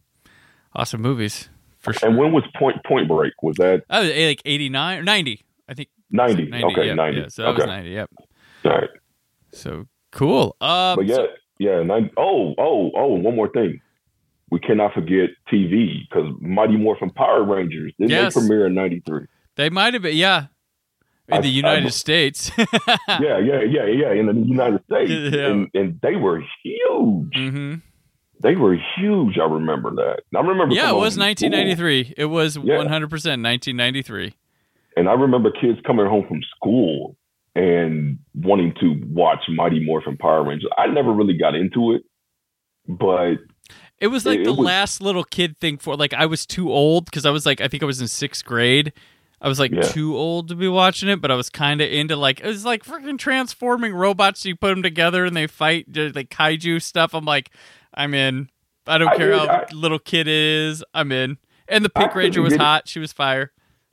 awesome 0.75 1.01
movies 1.01 1.49
for 1.79 1.93
sure. 1.93 2.09
And 2.09 2.19
when 2.19 2.33
was 2.33 2.43
Point 2.57 2.83
Point 2.85 3.07
Break? 3.09 3.35
Was 3.43 3.57
that 3.59 3.85
I 3.89 4.01
was 4.01 4.09
like 4.11 4.43
eighty 4.45 4.69
nine 4.69 4.99
or 4.99 5.03
ninety, 5.05 5.43
I 5.69 5.75
think. 5.75 5.89
90? 6.11 6.47
90 6.47 6.65
okay, 6.73 6.87
yeah, 6.87 6.95
90. 6.95 7.21
Yeah, 7.21 7.29
so 7.29 7.43
that 7.43 7.49
okay. 7.51 7.57
was 7.59 7.67
ninety. 7.67 7.91
Yep. 7.91 8.11
All 8.65 8.73
right. 8.73 8.91
So 9.53 9.87
cool. 10.11 10.57
Um, 10.61 10.97
But 10.97 11.07
yeah, 11.07 11.15
so- 11.17 11.29
yeah. 11.59 11.83
90, 11.83 12.11
oh, 12.17 12.55
oh, 12.59 12.91
oh, 12.97 13.07
one 13.15 13.37
more 13.37 13.49
thing. 13.51 13.81
We 14.51 14.59
cannot 14.59 14.95
forget 14.95 15.29
TV 15.53 16.09
because 16.09 16.33
Mighty 16.41 16.77
Morphin 16.79 17.11
Power 17.11 17.45
Rangers 17.45 17.93
didn't 17.99 18.11
Yes. 18.11 18.35
they 18.35 18.41
premiere 18.41 18.67
in 18.67 18.75
93? 18.75 19.26
they 19.57 19.69
might 19.69 19.93
have 19.93 20.02
been. 20.02 20.17
Yeah. 20.17 20.47
In 21.28 21.35
I- 21.38 21.40
the 21.40 21.49
I- 21.49 21.50
United 21.52 21.92
States. 21.92 22.50
yeah, 22.58 23.38
yeah, 23.38 23.61
yeah, 23.62 23.85
yeah, 23.87 24.12
in 24.12 24.26
the 24.26 24.32
United 24.47 24.80
States. 24.90 25.11
Yeah. 25.37 25.47
And, 25.49 25.68
and 25.75 26.00
they 26.02 26.16
were 26.16 26.42
huge. 26.62 27.35
hmm 27.37 27.75
They 28.42 28.54
were 28.56 28.76
huge. 28.97 29.37
I 29.38 29.44
remember 29.44 29.90
that. 29.97 30.20
I 30.35 30.40
remember 30.40 30.75
Yeah, 30.75 30.90
it 30.90 30.94
was 30.94 31.16
home 31.16 31.26
from 31.26 31.37
school, 31.37 31.50
1993. 31.50 32.14
It 32.16 32.25
was 32.26 32.56
Yeah. 32.56 32.76
100% 32.78 33.11
1993. 33.11 34.35
And 34.97 35.08
I 35.08 35.12
remember 35.12 35.50
kids 35.50 35.78
coming 35.87 36.06
home 36.06 36.25
from 36.26 36.40
school 36.56 37.16
and 37.54 38.18
wanting 38.35 38.73
to 38.80 39.00
watch 39.11 39.40
Mighty 39.49 39.85
Morphin 39.85 40.16
Power 40.16 40.42
Rangers. 40.44 40.70
I 40.78 40.87
never 40.87 41.12
really 41.12 41.37
got 41.37 41.54
into 41.54 41.92
it, 41.92 42.02
but 42.88 43.35
It 44.00 44.06
was 44.08 44.25
like 44.25 44.38
It- 44.40 44.44
the 44.44 44.50
it 44.50 44.56
was- 44.56 44.66
last 44.66 45.00
little 45.02 45.25
kid 45.25 45.58
thing 45.58 45.76
for 45.78 45.97
like 45.97 46.14
I 46.14 46.25
was 46.26 46.47
too 46.47 46.70
old 46.73 47.04
because 47.06 47.26
I 47.26 47.30
was 47.30 47.44
like 47.44 47.61
I 47.61 47.68
think 47.68 47.82
I 47.82 47.87
was 47.87 48.00
in 48.00 48.08
sixth 48.08 48.44
grade. 48.44 48.92
I 49.40 49.49
was 49.49 49.61
like 49.61 49.71
Yeah. 49.73 49.83
too 49.83 50.16
old 50.16 50.49
to 50.49 50.54
be 50.57 50.68
watching 50.68 51.09
it, 51.09 51.21
but 51.21 51.30
I 51.30 51.35
was 51.37 51.49
kind 51.50 51.80
of 51.80 51.90
into 51.90 52.16
like 52.16 52.40
it 52.40 52.47
was 52.47 52.64
like 52.64 52.85
freaking 52.85 53.18
transforming 53.18 53.95
robots. 53.95 54.45
You 54.45 54.57
put 54.57 54.71
them 54.71 54.83
together 54.83 55.25
and 55.25 55.37
they 55.37 55.47
fight 55.47 55.87
like 55.97 56.30
kaiju 56.30 56.83
stuff. 56.83 57.14
I'm 57.14 57.25
like, 57.25 57.50
I'm 57.95 58.14
in. 58.14 58.50
I 58.87 58.99
don't 58.99 59.09
I 59.09 59.16
care 59.16 59.30
did- 59.30 59.38
how 59.38 59.47
I- 59.47 59.66
little 59.73 59.99
kid 59.99 60.26
is. 60.28 60.83
I'm 60.95 61.12
in. 61.12 61.38
And 61.68 61.85
the 61.85 61.90
Pink 61.90 62.14
Ranger 62.14 62.40
was 62.42 62.54
get 62.54 62.61
it. 62.61 62.64
hot. 62.64 62.88
She 62.88 62.99
was 62.99 63.12
fire. 63.12 63.52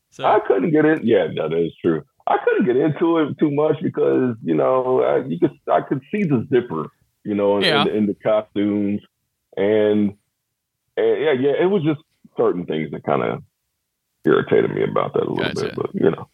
So 0.09 0.23
I 0.25 0.39
couldn't 0.47 0.71
get 0.71 0.85
in. 0.85 1.05
Yeah, 1.05 1.27
no, 1.31 1.49
that 1.49 1.57
is 1.57 1.73
true. 1.81 2.03
I 2.25 2.37
couldn't 2.43 2.65
get 2.65 2.77
into 2.77 3.17
it 3.19 3.37
too 3.37 3.51
much 3.51 3.75
because 3.83 4.35
you 4.41 4.55
know 4.55 5.01
I, 5.03 5.27
you 5.27 5.37
could 5.37 5.51
I 5.71 5.81
could 5.81 6.01
see 6.11 6.23
the 6.23 6.47
zipper, 6.49 6.87
you 7.23 7.35
know, 7.35 7.57
in, 7.57 7.63
Yeah. 7.65 7.81
in, 7.81 7.87
the, 7.87 7.93
in 7.97 8.05
the 8.07 8.13
costumes, 8.15 9.01
and, 9.57 10.15
and 10.97 11.21
yeah, 11.21 11.33
yeah, 11.33 11.51
it 11.61 11.69
was 11.69 11.83
just 11.83 11.99
certain 12.37 12.65
things 12.65 12.89
that 12.91 13.03
kind 13.03 13.21
of 13.21 13.43
irritated 14.25 14.71
me 14.71 14.83
about 14.83 15.13
that 15.13 15.23
a 15.23 15.29
little 15.29 15.37
Gotcha. 15.37 15.65
bit, 15.65 15.75
but 15.75 15.89
you 15.93 16.11
know, 16.11 16.27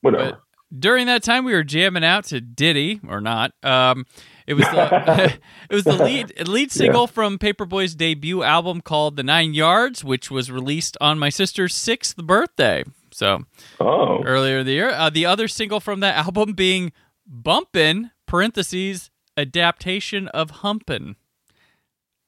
whatever. 0.00 0.30
But 0.30 0.40
during 0.80 1.06
that 1.06 1.22
time, 1.22 1.44
we 1.44 1.52
were 1.52 1.64
jamming 1.64 2.04
out 2.04 2.24
to 2.26 2.40
Ditty 2.40 3.00
or 3.08 3.20
not. 3.20 3.52
Um, 3.62 4.06
it 4.46 4.54
was 4.54 4.64
the 4.66 5.38
it 5.70 5.74
was 5.74 5.84
the 5.84 6.02
lead 6.02 6.48
lead 6.48 6.72
single 6.72 7.06
from 7.06 7.38
Paperboy's 7.38 7.94
debut 7.94 8.42
album 8.42 8.80
called 8.80 9.16
"The 9.16 9.22
Nine 9.22 9.54
Yards," 9.54 10.02
which 10.02 10.30
was 10.30 10.50
released 10.50 10.96
on 11.00 11.18
my 11.18 11.28
sister's 11.28 11.74
sixth 11.74 12.16
birthday. 12.16 12.84
So 13.10 13.44
oh, 13.80 14.22
earlier 14.24 14.60
in 14.60 14.66
the 14.66 14.72
year, 14.72 14.90
uh, 14.90 15.10
the 15.10 15.26
other 15.26 15.48
single 15.48 15.80
from 15.80 16.00
that 16.00 16.16
album 16.16 16.54
being 16.54 16.92
"Bumpin'." 17.26 18.10
parentheses 18.32 19.10
adaptation 19.36 20.26
of 20.28 20.62
Humpin'. 20.62 21.16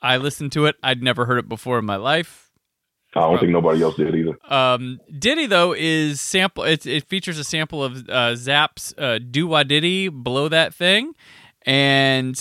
I 0.02 0.18
listened 0.18 0.52
to 0.52 0.66
it. 0.66 0.76
I'd 0.82 1.02
never 1.02 1.24
heard 1.24 1.38
it 1.38 1.48
before 1.48 1.78
in 1.78 1.86
my 1.86 1.96
life. 1.96 2.43
I 3.16 3.20
don't 3.20 3.38
think 3.38 3.52
nobody 3.52 3.82
else 3.82 3.96
did 3.96 4.14
either. 4.14 4.36
Um, 4.52 5.00
Ditty 5.18 5.46
though 5.46 5.72
is 5.72 6.20
sample. 6.20 6.64
It, 6.64 6.86
it 6.86 7.08
features 7.08 7.38
a 7.38 7.44
sample 7.44 7.82
of 7.84 8.08
uh, 8.08 8.34
Zapp's 8.34 8.94
uh, 8.98 9.18
"Do 9.18 9.46
Wah 9.46 9.62
Diddy," 9.62 10.08
"Blow 10.08 10.48
That 10.48 10.74
Thing," 10.74 11.14
and 11.62 12.40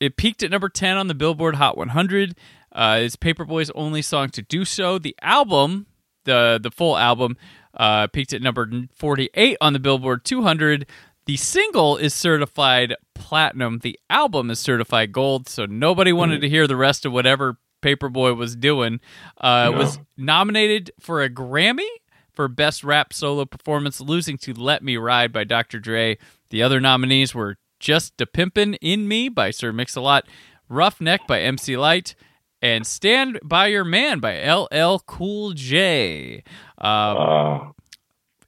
it 0.00 0.16
peaked 0.16 0.42
at 0.42 0.50
number 0.50 0.68
ten 0.68 0.96
on 0.96 1.08
the 1.08 1.14
Billboard 1.14 1.56
Hot 1.56 1.76
100. 1.76 2.36
Uh, 2.72 2.98
it's 3.02 3.16
Paperboy's 3.16 3.70
only 3.74 4.02
song 4.02 4.28
to 4.30 4.42
do 4.42 4.64
so. 4.64 4.98
The 4.98 5.16
album, 5.22 5.86
the 6.24 6.60
the 6.62 6.70
full 6.70 6.96
album, 6.96 7.36
uh, 7.74 8.06
peaked 8.08 8.32
at 8.32 8.42
number 8.42 8.70
48 8.94 9.56
on 9.60 9.72
the 9.72 9.78
Billboard 9.78 10.24
200. 10.24 10.86
The 11.26 11.36
single 11.36 11.96
is 11.96 12.14
certified 12.14 12.94
platinum. 13.14 13.80
The 13.80 13.98
album 14.08 14.50
is 14.50 14.60
certified 14.60 15.10
gold. 15.10 15.48
So 15.48 15.66
nobody 15.66 16.12
wanted 16.12 16.40
to 16.42 16.48
hear 16.48 16.68
the 16.68 16.76
rest 16.76 17.04
of 17.04 17.12
whatever 17.12 17.58
Paperboy 17.86 18.36
was 18.36 18.56
doing. 18.56 19.00
Uh, 19.40 19.70
No. 19.70 19.78
Was 19.78 19.98
nominated 20.16 20.90
for 20.98 21.22
a 21.22 21.30
Grammy 21.30 21.86
for 22.32 22.48
Best 22.48 22.82
Rap 22.82 23.12
Solo 23.12 23.44
Performance, 23.44 24.00
losing 24.00 24.36
to 24.38 24.52
"Let 24.52 24.82
Me 24.82 24.96
Ride" 24.96 25.32
by 25.32 25.44
Dr. 25.44 25.78
Dre. 25.78 26.18
The 26.50 26.62
other 26.62 26.80
nominees 26.80 27.34
were 27.34 27.56
"Just 27.78 28.20
a 28.20 28.26
Pimpin' 28.26 28.76
in 28.80 29.06
Me" 29.06 29.28
by 29.28 29.50
Sir 29.52 29.72
Mix-a-Lot, 29.72 30.26
"Ruffneck" 30.70 31.26
by 31.28 31.40
MC 31.40 31.76
Lyte, 31.76 32.14
and 32.60 32.86
"Stand 32.86 33.38
by 33.44 33.68
Your 33.68 33.84
Man" 33.84 34.18
by 34.18 34.42
LL 34.42 34.98
Cool 35.06 35.52
J. 35.52 36.42
Uh, 36.80 36.84
Uh, 36.84 37.58
those 37.58 37.72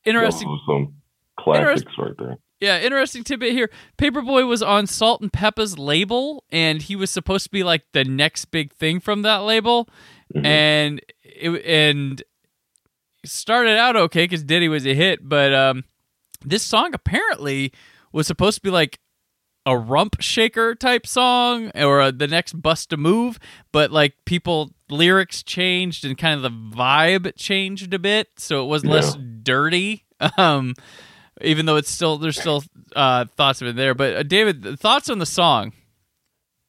interesting 0.04 0.58
some 0.66 0.94
classics 1.38 1.92
right 1.98 2.12
there. 2.18 2.38
Yeah, 2.60 2.80
interesting 2.80 3.22
tidbit 3.24 3.52
here. 3.52 3.70
Paperboy 3.98 4.46
was 4.48 4.62
on 4.62 4.86
Salt-N-Pepa's 4.86 5.78
label, 5.78 6.42
and 6.50 6.82
he 6.82 6.96
was 6.96 7.10
supposed 7.10 7.44
to 7.44 7.50
be 7.50 7.62
like 7.62 7.82
the 7.92 8.04
next 8.04 8.46
big 8.46 8.72
thing 8.72 8.98
from 9.00 9.22
that 9.22 9.38
label, 9.44 9.88
Mhm. 10.34 10.44
and 10.44 11.00
it 11.22 11.64
and 11.64 12.22
started 13.24 13.76
out 13.78 13.96
okay 13.96 14.24
because 14.24 14.42
Ditty 14.42 14.68
was 14.68 14.86
a 14.86 14.94
hit, 14.94 15.20
but 15.28 15.54
um, 15.54 15.84
this 16.44 16.62
song 16.62 16.90
apparently 16.94 17.72
was 18.12 18.26
supposed 18.26 18.56
to 18.56 18.62
be 18.62 18.70
like 18.70 18.98
a 19.66 19.76
rump 19.76 20.16
shaker 20.20 20.74
type 20.74 21.06
song 21.06 21.70
or 21.74 22.00
uh, 22.00 22.10
the 22.10 22.26
next 22.26 22.60
bust 22.60 22.92
a 22.92 22.96
move, 22.96 23.38
but 23.72 23.90
like 23.90 24.14
people 24.24 24.70
lyrics 24.88 25.42
changed 25.42 26.04
and 26.04 26.16
kind 26.16 26.34
of 26.36 26.42
the 26.42 26.76
vibe 26.76 27.32
changed 27.36 27.92
a 27.92 27.98
bit, 27.98 28.28
so 28.38 28.64
it 28.64 28.66
was 28.66 28.84
less 28.84 29.16
dirty. 29.42 30.04
Um, 30.36 30.74
even 31.40 31.66
though 31.66 31.76
it's 31.76 31.90
still 31.90 32.18
there's 32.18 32.38
still 32.38 32.64
uh, 32.96 33.24
thoughts 33.36 33.62
of 33.62 33.68
it 33.68 33.76
there. 33.76 33.94
But 33.94 34.14
uh, 34.16 34.22
David, 34.22 34.78
thoughts 34.78 35.10
on 35.10 35.18
the 35.18 35.26
song? 35.26 35.72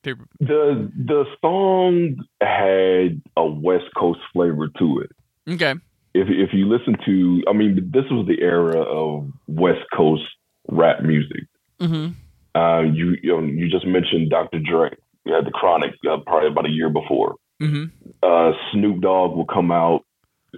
Paper- 0.04 0.28
The 0.40 0.92
the 0.96 1.26
song 1.42 2.24
had 2.42 3.22
a 3.36 3.46
West 3.46 3.86
Coast 3.98 4.20
flavor 4.34 4.68
to 4.80 5.00
it. 5.00 5.12
Okay. 5.54 5.74
If 6.14 6.28
if 6.30 6.54
you 6.54 6.68
listen 6.68 6.96
to, 7.06 7.44
I 7.48 7.54
mean, 7.54 7.90
this 7.94 8.06
was 8.10 8.28
the 8.28 8.42
era 8.42 8.82
of 8.82 9.32
West 9.48 9.86
Coast 9.96 10.24
rap 10.68 11.02
music. 11.04 11.44
Mm-hmm. 11.80 12.60
Uh, 12.60 12.82
you 12.82 13.16
you, 13.22 13.30
know, 13.30 13.44
you 13.44 13.70
just 13.70 13.86
mentioned 13.86 14.30
Dr. 14.30 14.60
Dre. 14.60 14.90
You 15.26 15.34
had 15.34 15.46
the 15.46 15.52
Chronic 15.52 15.92
uh, 16.10 16.18
probably 16.26 16.50
about 16.50 16.66
a 16.66 16.72
year 16.72 16.90
before. 16.90 17.36
Mm-hmm. 17.62 17.86
Uh, 18.24 18.52
Snoop 18.72 19.02
Dogg 19.02 19.36
will 19.36 19.46
come 19.46 19.72
out. 19.72 20.06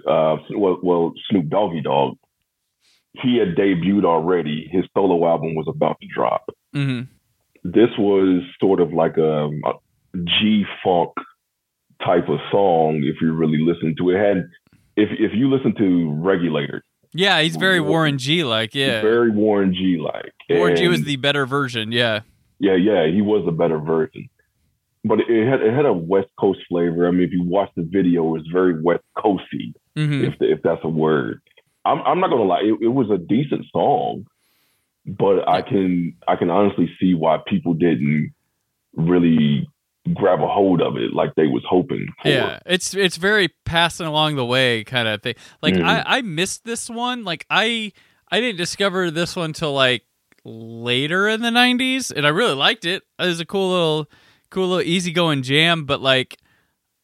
Uh, 0.06 0.36
well, 0.56 0.78
well, 0.82 1.12
Snoop 1.28 1.48
Doggy 1.48 1.82
Dogg. 1.82 2.16
He 3.14 3.36
had 3.38 3.54
debuted 3.56 4.04
already. 4.04 4.68
His 4.72 4.84
solo 4.94 5.26
album 5.28 5.54
was 5.54 5.66
about 5.68 5.98
to 6.00 6.06
drop. 6.14 6.44
Mm-hmm. 6.74 7.10
this 7.70 7.90
was 7.98 8.42
sort 8.58 8.80
of 8.80 8.92
like 8.92 9.16
a, 9.18 9.46
a 9.48 9.72
G 10.24 10.64
funk 10.82 11.10
type 12.04 12.28
of 12.28 12.38
song. 12.50 13.02
If 13.04 13.20
you 13.20 13.32
really 13.32 13.58
listen 13.60 13.94
to 13.98 14.10
it, 14.10 14.16
it 14.16 14.26
had 14.26 14.36
if 14.96 15.08
if 15.18 15.32
you 15.34 15.50
listen 15.50 15.74
to 15.76 16.12
Regulator, 16.14 16.82
Yeah, 17.12 17.40
he's 17.42 17.56
very 17.56 17.80
Warren 17.80 18.16
G 18.18 18.44
like. 18.44 18.74
Yeah, 18.74 19.02
very 19.02 19.30
Warren 19.30 19.74
G 19.74 19.98
like. 20.02 20.32
Warren 20.50 20.76
G 20.76 20.88
was 20.88 21.04
the 21.04 21.16
better 21.16 21.44
version. 21.46 21.92
Yeah. 21.92 22.20
yeah 22.58 22.74
yeah 22.76 23.06
he 23.06 23.20
was 23.22 23.44
a 23.46 23.52
better 23.52 23.78
version, 23.78 24.28
but 25.04 25.20
it 25.20 25.46
had 25.48 25.60
it 25.60 25.74
had 25.74 25.84
a 25.86 25.92
West 25.92 26.30
Coast 26.40 26.60
flavor. 26.68 27.06
I 27.06 27.10
mean, 27.10 27.22
if 27.22 27.32
you 27.32 27.44
watch 27.44 27.70
the 27.76 27.82
video, 27.84 28.34
it's 28.36 28.48
very 28.48 28.80
West 28.82 29.04
Coasty, 29.18 29.74
Mm-hmm. 29.96 30.24
if 30.24 30.34
if 30.40 30.62
that's 30.62 30.80
a 30.84 30.88
word. 30.88 31.42
I'm 31.84 32.00
I'm 32.02 32.20
not 32.20 32.30
gonna 32.30 32.44
lie, 32.44 32.60
it, 32.62 32.78
it 32.80 32.88
was 32.88 33.10
a 33.10 33.18
decent 33.18 33.66
song, 33.72 34.26
but 35.06 35.48
I 35.48 35.62
can 35.62 36.16
I 36.28 36.36
can 36.36 36.50
honestly 36.50 36.90
see 37.00 37.14
why 37.14 37.38
people 37.46 37.74
didn't 37.74 38.32
really 38.94 39.68
grab 40.14 40.40
a 40.42 40.48
hold 40.48 40.82
of 40.82 40.96
it 40.96 41.12
like 41.12 41.34
they 41.36 41.46
was 41.46 41.62
hoping 41.68 42.06
for. 42.22 42.28
Yeah, 42.28 42.58
it's 42.66 42.94
it's 42.94 43.16
very 43.16 43.48
passing 43.64 44.06
along 44.06 44.36
the 44.36 44.44
way 44.44 44.84
kind 44.84 45.08
of 45.08 45.22
thing. 45.22 45.34
Like 45.62 45.74
Mhm. 45.74 45.84
I 45.84 46.18
I 46.18 46.22
missed 46.22 46.64
this 46.64 46.88
one. 46.90 47.24
Like 47.24 47.46
I 47.50 47.92
I 48.30 48.40
didn't 48.40 48.58
discover 48.58 49.10
this 49.10 49.36
one 49.36 49.52
till 49.52 49.72
like 49.74 50.04
later 50.44 51.28
in 51.28 51.40
the 51.42 51.50
'90s, 51.50 52.10
and 52.14 52.26
I 52.26 52.30
really 52.30 52.54
liked 52.54 52.84
it. 52.84 53.02
It 53.18 53.26
was 53.26 53.40
a 53.40 53.46
cool 53.46 53.70
little 53.70 54.10
cool 54.50 54.68
little 54.68 54.82
easygoing 54.82 55.42
jam. 55.42 55.84
But 55.84 56.00
like 56.00 56.36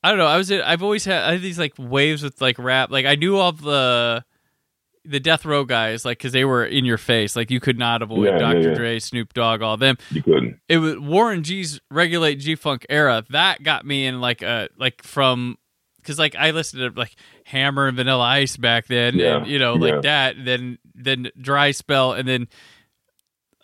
I 0.03 0.11
don't 0.11 0.19
know, 0.19 0.27
I 0.27 0.37
was 0.37 0.51
I've 0.51 0.83
always 0.83 1.05
had 1.05 1.23
I 1.25 1.33
had 1.33 1.43
these 1.43 1.59
like 1.59 1.75
waves 1.79 2.23
with 2.23 2.41
like 2.41 2.59
rap. 2.59 2.91
Like 2.91 3.07
I 3.07 3.15
knew 3.17 3.37
all 3.37 3.53
the 3.53 4.25
the 5.09 5.21
death 5.21 5.45
row 5.45 5.65
guys 5.65 6.05
like 6.05 6.19
because 6.19 6.33
they 6.33 6.45
were 6.45 6.65
in 6.65 6.85
your 6.85 6.99
face 6.99 7.35
like 7.35 7.51
you 7.51 7.61
could 7.61 7.79
not 7.79 8.03
avoid 8.03 8.27
Yeah, 8.27 8.33
yeah, 8.33 8.39
dr 8.39 8.69
yeah. 8.69 8.75
dre 8.75 8.99
snoop 8.99 9.33
dogg 9.33 9.63
all 9.63 9.77
them 9.77 9.97
You 10.11 10.23
couldn't. 10.23 10.61
it 10.69 10.79
was 10.79 10.99
Warren 10.99 11.43
G's 11.43 11.81
regulate 11.91 12.37
G 12.37 12.55
Funk 12.55 12.85
era 12.91 13.25
that 13.31 13.63
got 13.63 13.87
me 13.87 14.07
in 14.07 14.21
like 14.21 14.43
a 14.43 14.69
like 14.79 15.03
from 15.03 15.57
because 15.97 16.19
like 16.19 16.37
I 16.37 16.53
listened 16.53 16.95
to 16.95 16.99
like 16.99 17.15
Hammer 17.45 17.87
and 17.89 17.97
Vanilla 17.97 18.25
Ice 18.25 18.57
back 18.57 18.87
then, 18.87 19.17
Yeah, 19.17 19.39
and 19.39 19.47
you 19.47 19.59
know 19.59 19.75
like 19.75 19.95
yeah. 19.95 20.01
that. 20.03 20.37
Then 20.45 20.79
then 20.95 21.31
Dry 21.39 21.71
Spell, 21.73 22.13
and 22.13 22.27
then 22.27 22.49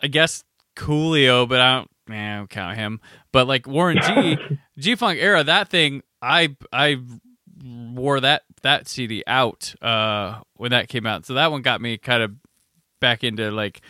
I 0.03 0.07
guess 0.07 0.43
Coolio, 0.75 1.47
but 1.49 1.59
I 1.61 1.75
don't, 1.77 1.89
man, 2.07 2.33
I 2.33 2.37
don't 2.39 2.49
count 2.49 2.77
him. 2.77 2.99
But 3.31 3.47
like 3.47 3.65
Warren 3.67 3.99
G 4.01 4.37
G 4.77 4.95
Funk 4.95 5.17
era, 5.19 5.43
that 5.43 5.69
thing 5.69 6.01
I 6.21 6.55
I 6.71 6.97
wore 7.63 8.19
that 8.19 8.43
that 8.65 8.87
CD 8.87 9.23
out 9.25 9.73
uh 9.81 10.41
when 10.55 10.71
that 10.71 10.89
came 10.89 11.05
out, 11.05 11.25
so 11.25 11.33
that 11.35 11.51
one 11.51 11.61
got 11.61 11.79
me 11.81 11.97
kind 11.97 12.21
of 12.21 12.31
back 12.99 13.23
into 13.23 13.49
like 13.51 13.81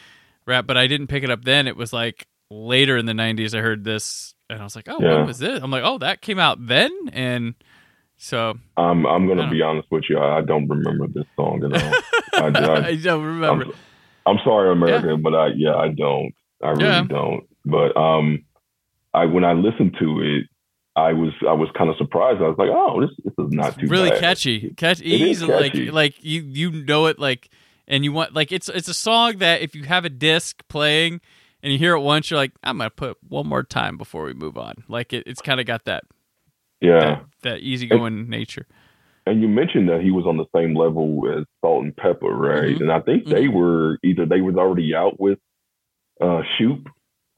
rap, 0.45 0.67
but 0.67 0.77
I 0.77 0.87
didn't 0.87 1.07
pick 1.07 1.23
it 1.23 1.29
up 1.31 1.43
then. 1.43 1.67
It 1.67 1.75
was 1.75 1.91
like 1.91 2.27
later 2.51 2.97
in 2.97 3.05
the 3.07 3.13
'90s. 3.13 3.57
I 3.57 3.61
heard 3.61 3.83
this, 3.83 4.35
and 4.49 4.59
I 4.61 4.63
was 4.63 4.75
like, 4.75 4.87
"Oh, 4.87 4.99
Yeah. 5.01 5.17
what 5.17 5.27
was 5.27 5.39
this?" 5.39 5.61
I'm 5.63 5.71
like, 5.71 5.83
"Oh, 5.83 5.97
that 5.99 6.21
came 6.21 6.37
out 6.39 6.65
then," 6.67 6.91
and 7.13 7.55
so 8.17 8.53
I'm 8.77 9.05
I'm 9.05 9.27
gonna 9.27 9.43
don't- 9.43 9.51
be 9.51 9.61
honest 9.61 9.87
with 9.91 10.03
you. 10.09 10.17
I, 10.19 10.37
I 10.37 10.41
don't 10.41 10.67
remember 10.67 11.07
this 11.07 11.25
song 11.35 11.63
at 11.63 11.81
all. 11.83 11.93
I, 12.33 12.47
I, 12.47 12.87
I 12.87 12.95
don't 12.95 13.23
remember. 13.23 13.65
I'm, 13.65 13.73
I'm 14.37 14.39
sorry, 14.43 14.71
America, 14.71 15.17
but 15.17 15.33
I 15.35 15.47
yeah 15.55 15.75
I 15.75 15.89
don't. 15.89 16.33
I 16.63 16.69
really 16.71 16.83
Yeah. 16.85 17.03
don't. 17.07 17.43
But 17.65 17.95
um, 17.97 18.45
I 19.13 19.25
when 19.25 19.43
I 19.45 19.53
listened 19.53 19.95
to 19.99 20.21
it, 20.21 20.45
I 20.95 21.13
was 21.13 21.33
I 21.47 21.53
was 21.53 21.69
kind 21.77 21.89
of 21.89 21.97
surprised. 21.97 22.39
I 22.41 22.47
was 22.47 22.57
like, 22.57 22.69
oh, 22.71 23.01
this 23.01 23.09
this 23.23 23.33
is 23.45 23.51
not 23.51 23.75
too 23.75 23.81
bad. 23.81 23.91
really 23.91 24.09
bad. 24.11 24.19
catchy, 24.21 24.69
catch 24.77 25.01
easy, 25.01 25.45
like 25.45 25.73
catchy. 25.73 25.91
like 25.91 26.23
you 26.23 26.41
you 26.41 26.71
know 26.71 27.07
it 27.07 27.19
like, 27.19 27.49
and 27.87 28.03
you 28.05 28.11
want 28.13 28.33
like 28.33 28.51
it's 28.51 28.69
it's 28.69 28.87
a 28.87 28.93
song 28.93 29.39
that 29.39 29.61
if 29.61 29.75
you 29.75 29.83
have 29.83 30.05
a 30.05 30.09
disc 30.09 30.63
playing 30.69 31.19
and 31.61 31.73
you 31.73 31.79
hear 31.79 31.95
it 31.95 31.99
once, 32.01 32.31
you're 32.31 32.37
like, 32.37 32.53
I'm 32.63 32.77
gonna 32.77 32.89
put 32.89 33.11
it 33.11 33.17
one 33.27 33.45
more 33.47 33.63
time 33.63 33.97
before 33.97 34.23
we 34.25 34.33
move 34.33 34.57
on. 34.57 34.75
Like 34.87 35.11
it, 35.11 35.23
it's 35.27 35.41
kind 35.41 35.59
of 35.59 35.65
got 35.65 35.83
that 35.85 36.03
Yeah. 36.79 36.99
that, 36.99 37.23
that 37.41 37.59
easygoing 37.59 38.29
nature. 38.29 38.65
And 39.27 39.41
you 39.41 39.47
mentioned 39.47 39.89
that 39.89 40.01
he 40.01 40.11
was 40.11 40.25
on 40.27 40.37
the 40.37 40.45
same 40.55 40.75
level 40.75 41.23
as 41.35 41.45
Salt-N-Pepa, 41.61 42.21
right? 42.21 42.75
Mhm. 42.77 42.81
And 42.81 42.91
I 42.91 42.99
think 42.99 43.25
they 43.25 43.47
were 43.47 43.97
either 44.03 44.25
they 44.25 44.39
was 44.39 44.55
already 44.55 44.93
out 44.95 45.19
with 45.19 45.39
uh 46.21 46.43
Shoop 46.57 46.87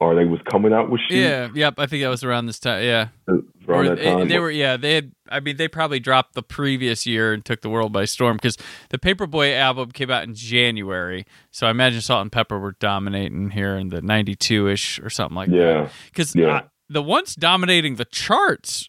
or 0.00 0.14
they 0.14 0.24
was 0.24 0.40
coming 0.50 0.72
out 0.72 0.90
with 0.90 1.00
Shoop 1.08 1.16
Yeah, 1.18 1.48
yep. 1.54 1.74
I 1.78 1.86
think 1.86 2.02
that 2.02 2.08
was 2.08 2.22
around 2.22 2.46
this 2.46 2.58
time. 2.60 2.82
Yeah. 2.84 3.08
around 3.28 3.44
Or 3.68 3.96
that 3.96 4.02
time. 4.02 4.28
they 4.28 4.38
were 4.38 4.50
yeah 4.50 4.76
they 4.76 4.94
had 4.94 5.12
i 5.28 5.40
mean 5.40 5.56
they 5.58 5.68
probably 5.68 6.00
dropped 6.00 6.34
the 6.34 6.42
previous 6.42 7.04
year 7.06 7.32
and 7.34 7.44
took 7.44 7.60
the 7.60 7.68
world 7.68 7.92
by 7.92 8.04
storm 8.06 8.36
because 8.36 8.56
the 8.88 8.96
paperboy 8.98 9.54
album 9.54 9.90
came 9.90 10.10
out 10.10 10.22
in 10.24 10.34
january 10.34 11.26
so 11.50 11.66
i 11.66 11.70
imagine 11.70 12.00
Salt-N-Pepa 12.00 12.58
were 12.58 12.76
dominating 12.80 13.50
here 13.50 13.76
in 13.76 13.88
the 13.90 14.00
92ish 14.00 15.04
or 15.04 15.10
something 15.10 15.36
like 15.36 15.50
that 15.50 15.56
yeah. 15.56 15.88
because 16.06 16.34
Yeah. 16.34 16.62
the 16.88 17.02
ones 17.02 17.34
dominating 17.34 17.96
the 17.96 18.06
charts 18.06 18.88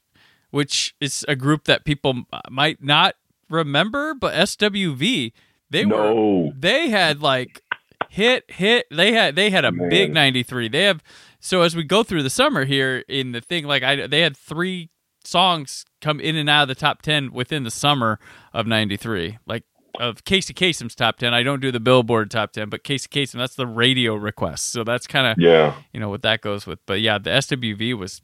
which 0.51 0.95
is 1.01 1.25
a 1.27 1.35
group 1.35 1.65
that 1.65 1.83
people 1.83 2.23
might 2.49 2.81
not 2.81 3.15
remember 3.49 4.13
but 4.13 4.33
swv 4.33 5.31
they 5.71 5.85
were 5.85 6.49
they 6.55 6.87
had 6.89 7.21
like 7.21 7.61
hit 8.09 8.49
hit 8.51 8.85
they 8.91 9.13
had 9.13 9.35
they 9.35 9.49
had 9.49 9.63
a 9.65 9.71
Man. 9.71 9.89
big 9.89 10.13
93 10.13 10.67
they 10.69 10.83
have 10.83 11.01
so 11.39 11.61
as 11.61 11.75
we 11.75 11.83
go 11.83 12.03
through 12.03 12.23
the 12.23 12.29
summer 12.29 12.65
here 12.65 13.03
in 13.07 13.31
the 13.31 13.41
thing 13.41 13.65
like 13.65 13.83
i 13.83 14.07
they 14.07 14.21
had 14.21 14.35
three 14.35 14.89
songs 15.23 15.85
come 16.01 16.19
in 16.19 16.35
and 16.35 16.49
out 16.49 16.63
of 16.63 16.67
the 16.69 16.75
top 16.75 17.01
10 17.01 17.31
within 17.31 17.63
the 17.63 17.71
summer 17.71 18.19
of 18.53 18.65
93 18.67 19.37
like 19.45 19.63
of 19.99 20.23
Casey 20.23 20.53
Kasem's 20.53 20.95
top 20.95 21.17
ten. 21.17 21.33
I 21.33 21.43
don't 21.43 21.59
do 21.61 21.71
the 21.73 21.79
Billboard 21.79 22.31
top 22.31 22.53
ten, 22.53 22.69
but 22.69 22.83
Casey 22.85 23.09
Kasem 23.09 23.33
that's 23.33 23.55
the 23.55 23.67
radio 23.67 24.13
request. 24.15 24.71
So 24.71 24.83
that's 24.85 25.07
kind 25.07 25.27
of 25.27 25.35
Yeah. 25.37 25.73
you 25.91 25.99
know 25.99 26.07
what 26.09 26.21
that 26.21 26.39
goes 26.41 26.65
with. 26.65 26.79
But 26.85 27.01
yeah, 27.01 27.17
the 27.17 27.31
SWV 27.31 27.95
was 27.97 28.21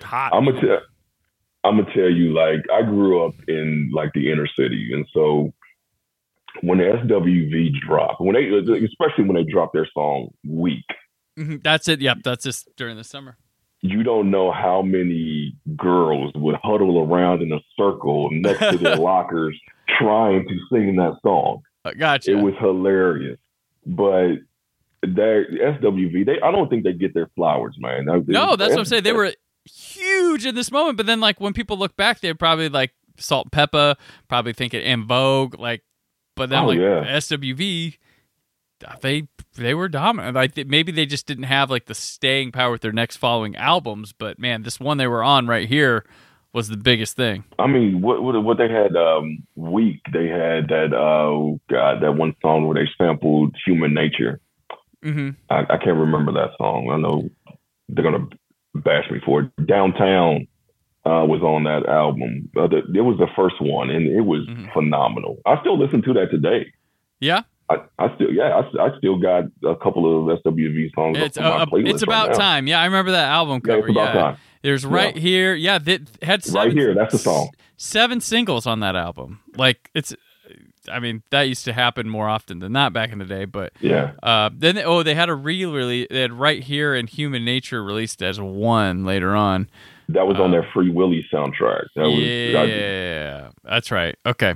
hot. 0.00 0.32
I'm 0.32 0.44
gonna 0.44 0.60
tell. 0.60 0.78
I'm 1.64 1.78
gonna 1.80 1.92
tell 1.94 2.10
you, 2.10 2.34
like 2.34 2.60
I 2.72 2.82
grew 2.82 3.24
up 3.26 3.34
in 3.48 3.90
like 3.92 4.12
the 4.12 4.30
inner 4.30 4.46
city, 4.46 4.90
and 4.92 5.06
so 5.12 5.52
when 6.62 6.78
the 6.78 6.84
SWV 6.84 7.72
dropped, 7.86 8.20
when 8.20 8.34
they, 8.34 8.48
especially 8.84 9.24
when 9.24 9.34
they 9.36 9.44
dropped 9.50 9.72
their 9.74 9.88
song 9.94 10.28
"Weak," 10.46 10.84
Mhm, 11.38 11.62
that's 11.62 11.88
it. 11.88 12.00
Yep, 12.00 12.18
that's 12.24 12.44
just 12.44 12.68
during 12.76 12.96
the 12.96 13.04
summer. 13.04 13.36
you 13.80 14.02
don't 14.02 14.28
know 14.30 14.50
how 14.50 14.82
many 14.82 15.54
girls 15.76 16.32
would 16.34 16.56
huddle 16.64 16.98
around 16.98 17.42
in 17.42 17.52
a 17.52 17.60
circle 17.76 18.28
next 18.32 18.58
to 18.72 18.76
their 18.78 18.96
lockers 19.10 19.56
trying 20.00 20.42
to 20.48 20.54
sing 20.72 20.96
that 20.96 21.14
song. 21.22 21.62
Uh, 21.84 21.92
gotcha. 21.96 22.32
It 22.32 22.42
was 22.42 22.54
hilarious, 22.60 23.38
but. 23.86 24.32
Their 25.06 25.46
SWV, 25.48 26.26
they 26.26 26.40
I 26.42 26.50
don't 26.50 26.68
think 26.68 26.82
they 26.82 26.92
get 26.92 27.14
their 27.14 27.28
flowers, 27.36 27.76
man. 27.78 28.04
no, 28.26 28.56
that's 28.56 28.70
what 28.72 28.80
I'm 28.80 28.84
saying. 28.84 29.04
They 29.04 29.12
were 29.12 29.32
huge 29.64 30.44
in 30.44 30.56
this 30.56 30.72
moment, 30.72 30.96
but 30.96 31.06
then 31.06 31.20
like 31.20 31.38
when 31.40 31.52
people 31.52 31.78
look 31.78 31.96
back, 31.96 32.18
they're 32.18 32.34
probably 32.34 32.68
like 32.68 32.90
Salt-N-Pepa, 33.16 33.94
probably 34.28 34.52
thinking 34.54 34.80
in 34.82 35.06
Vogue, 35.06 35.56
like. 35.56 35.82
But 36.38 36.48
then 36.50 36.64
Oh, 36.64 36.68
like 36.68 36.78
yeah. 36.78 37.04
SWV, 37.18 37.98
they 39.00 39.28
they 39.56 39.74
were 39.74 39.88
dominant. 39.88 40.34
Like 40.36 40.56
maybe 40.66 40.92
they 40.92 41.04
just 41.04 41.26
didn't 41.26 41.44
have 41.44 41.70
like 41.70 41.86
the 41.86 41.94
staying 41.94 42.52
power 42.52 42.70
with 42.72 42.80
their 42.80 42.92
next 42.92 43.16
following 43.16 43.56
albums, 43.56 44.12
but 44.12 44.38
man, 44.38 44.62
this 44.62 44.78
one 44.80 44.96
they 44.98 45.06
were 45.08 45.22
on 45.22 45.46
right 45.46 45.68
here 45.68 46.04
was 46.52 46.68
the 46.68 46.76
biggest 46.76 47.16
thing. 47.16 47.44
I 47.58 47.66
mean, 47.66 48.00
what 48.00 48.22
what, 48.22 48.42
what 48.42 48.56
they 48.58 48.68
had 48.70 48.96
um 48.96 49.42
Weak 49.56 50.00
they 50.12 50.28
had 50.28 50.68
that 50.68 50.94
uh 50.94 51.58
God 51.70 52.02
that 52.02 52.12
one 52.16 52.34
song 52.40 52.66
where 52.66 52.82
they 52.82 52.88
sampled 52.96 53.54
Human 53.66 53.92
Nature. 53.94 54.40
hmm 55.02 55.30
I, 55.50 55.60
I 55.68 55.76
can't 55.78 55.98
remember 55.98 56.32
that 56.32 56.50
song. 56.56 56.88
I 56.90 56.96
know 56.98 57.28
they're 57.88 58.04
gonna 58.04 58.28
bash 58.74 59.10
me 59.10 59.18
for 59.26 59.40
it. 59.42 59.66
Downtown 59.66 60.46
uh, 61.08 61.24
was 61.24 61.40
on 61.42 61.64
that 61.64 61.82
album. 61.88 62.50
Uh, 62.56 62.66
the, 62.66 62.78
it 62.94 63.00
was 63.10 63.16
the 63.18 63.28
first 63.34 63.56
one, 63.60 63.88
and 63.90 64.06
it 64.06 64.20
was 64.32 64.42
Mhm. 64.48 64.72
phenomenal. 64.72 65.38
I 65.46 65.58
still 65.60 65.78
listen 65.78 66.02
to 66.02 66.12
that 66.14 66.30
today. 66.30 66.66
Yeah, 67.20 67.42
I, 67.70 67.76
I 67.98 68.14
still 68.14 68.30
yeah 68.32 68.60
I, 68.60 68.86
I 68.86 68.88
still 68.98 69.18
got 69.18 69.44
a 69.64 69.74
couple 69.76 70.04
of 70.30 70.38
SWV 70.42 70.90
songs. 70.94 71.18
it's 71.18 71.36
up 71.38 71.44
on 71.44 71.50
my 71.58 71.62
uh, 71.62 71.66
playlist 71.66 71.94
it's 71.94 72.02
about 72.02 72.28
right 72.28 72.36
time. 72.38 72.66
Yeah, 72.66 72.80
I 72.80 72.84
remember 72.84 73.10
that 73.12 73.28
album 73.28 73.60
Yeah, 73.64 73.74
cover. 73.74 73.86
it's 73.88 73.90
about 73.96 74.14
yeah. 74.14 74.20
time. 74.22 74.36
There's 74.62 74.84
right 74.84 75.16
here. 75.16 75.54
Yeah, 75.54 75.78
that 75.78 76.00
had 76.22 76.44
seven, 76.44 76.68
Right 76.68 76.72
here, 76.76 76.94
that's 76.94 77.12
the 77.12 77.18
song. 77.18 77.50
Seven 77.76 78.20
singles 78.20 78.66
on 78.66 78.80
that 78.80 78.96
album. 78.96 79.40
Like 79.56 79.88
it's, 79.94 80.14
I 80.90 80.98
mean, 81.00 81.22
that 81.30 81.42
used 81.42 81.64
to 81.66 81.72
happen 81.72 82.08
more 82.08 82.28
often 82.28 82.58
than 82.58 82.72
not 82.72 82.92
back 82.92 83.12
in 83.12 83.18
the 83.18 83.24
day. 83.24 83.44
But 83.44 83.72
Yeah, 83.80 84.12
uh, 84.22 84.50
then 84.52 84.76
oh, 84.78 85.02
they 85.04 85.14
had 85.14 85.28
a 85.28 85.34
re-release. 85.34 86.08
They 86.10 86.20
had 86.22 86.32
right 86.32 86.62
here 86.62 86.94
and 86.94 87.08
Human 87.08 87.44
Nature 87.44 87.82
released 87.84 88.20
as 88.22 88.40
one 88.40 89.04
later 89.04 89.34
on. 89.36 89.68
That 90.08 90.26
was 90.26 90.38
on 90.38 90.50
their 90.50 90.66
Free 90.72 90.90
Willy 90.90 91.24
soundtrack. 91.32 91.84
That 91.96 92.02
was 92.08 92.18
I- 92.18 92.64
yeah, 92.64 93.50
that's 93.64 93.90
right. 93.90 94.16
Okay. 94.26 94.54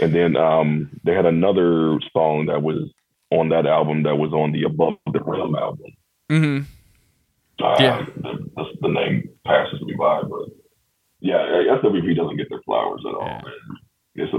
And 0.00 0.14
then 0.14 0.36
um, 0.36 0.90
they 1.04 1.12
had 1.14 1.26
another 1.26 1.98
song 2.12 2.46
that 2.46 2.62
was 2.62 2.90
on 3.30 3.50
that 3.50 3.66
album 3.66 4.02
that 4.04 4.16
was 4.16 4.32
on 4.32 4.52
the 4.52 4.64
Above 4.64 4.94
the 5.12 5.20
Rim 5.20 5.54
album. 5.54 5.86
Mm-hmm. 6.30 7.64
Uh, 7.64 7.76
Yeah. 7.78 8.06
the, 8.16 8.50
the, 8.56 8.64
the 8.82 8.88
name 8.88 9.28
passes 9.44 9.80
me 9.82 9.94
by, 9.98 10.22
but 10.22 10.48
yeah, 11.20 11.36
SWV 11.82 12.16
doesn't 12.16 12.36
get 12.36 12.48
their 12.48 12.62
flowers 12.64 13.02
at 13.06 13.14
all. 13.14 13.26
Yeah. 13.26 14.24
It's 14.24 14.32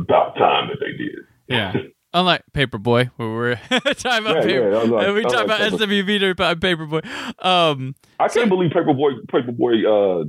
about 0.00 0.36
time 0.36 0.68
that 0.68 0.78
they 0.80 0.92
did. 0.92 1.16
Yeah. 1.48 1.72
Unlike 2.18 2.44
Paperboy, 2.54 3.10
where 3.16 3.28
we're 3.28 3.54
talking 3.94 4.26
about 4.26 4.36
Yeah, 4.36 4.42
paper, 4.42 4.70
yeah, 4.70 4.78
like- 4.78 5.14
we 5.14 5.22
talk 5.24 5.32
like 5.34 5.44
about 5.44 5.60
SWV 5.72 6.18
to 6.20 6.30
about 6.30 6.60
Paperboy. 6.60 7.44
Um, 7.44 7.94
I 8.18 8.28
can't 8.28 8.48
believe 8.48 8.70
Paperboy 8.70 9.26
Paperboy 9.26 10.24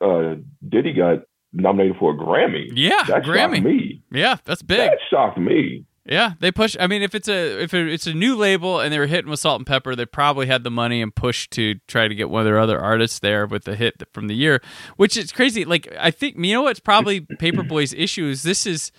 uh, 0.00 0.04
uh, 0.04 0.36
Ditty 0.68 0.92
got 0.94 1.20
nominated 1.52 1.96
for 1.98 2.12
a 2.12 2.16
Grammy. 2.16 2.70
yeah, 2.74 3.02
That 3.06 3.22
Grammy. 3.22 3.62
me. 3.62 4.02
Yeah, 4.10 4.38
that's 4.44 4.62
big. 4.62 4.78
That 4.90 4.98
shocked 5.10 5.38
me. 5.38 5.84
Yeah, 6.04 6.32
they 6.40 6.50
push. 6.50 6.74
I 6.80 6.86
mean, 6.86 7.02
if 7.02 7.14
it's 7.14 7.28
a 7.28 7.62
if 7.62 7.74
it's 7.74 8.06
a 8.06 8.14
new 8.14 8.34
label 8.34 8.80
and 8.80 8.90
they 8.92 8.98
were 8.98 9.06
hitting 9.06 9.30
with 9.30 9.40
Salt-N-Pepa, 9.40 9.94
they 9.94 10.06
probably 10.06 10.46
had 10.46 10.64
the 10.64 10.70
money 10.70 11.02
and 11.02 11.14
pushed 11.14 11.50
to 11.52 11.74
try 11.86 12.08
to 12.08 12.14
get 12.14 12.30
one 12.30 12.40
of 12.40 12.46
their 12.46 12.58
other 12.58 12.80
artists 12.80 13.18
there 13.18 13.46
with 13.46 13.64
the 13.64 13.76
hit 13.76 14.02
from 14.14 14.26
the 14.26 14.34
year, 14.34 14.62
which 14.96 15.18
is 15.18 15.30
crazy. 15.32 15.66
Like 15.66 15.86
I 16.00 16.10
think 16.10 16.36
you 16.38 16.54
know 16.54 16.62
what's 16.62 16.80
probably 16.80 17.20
Paperboy's 17.20 17.92
issue 17.92 18.24
is 18.26 18.42
this 18.42 18.66
is 18.66 18.90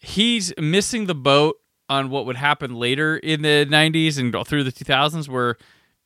he's 0.00 0.52
missing 0.58 1.06
the 1.06 1.14
boat 1.14 1.56
on 1.88 2.10
what 2.10 2.26
would 2.26 2.36
happen 2.36 2.74
later 2.74 3.16
in 3.16 3.42
the 3.42 3.66
'90s 3.70 4.18
and 4.18 4.34
through 4.46 4.64
the 4.64 4.72
2000s 4.72 5.28
where. 5.28 5.56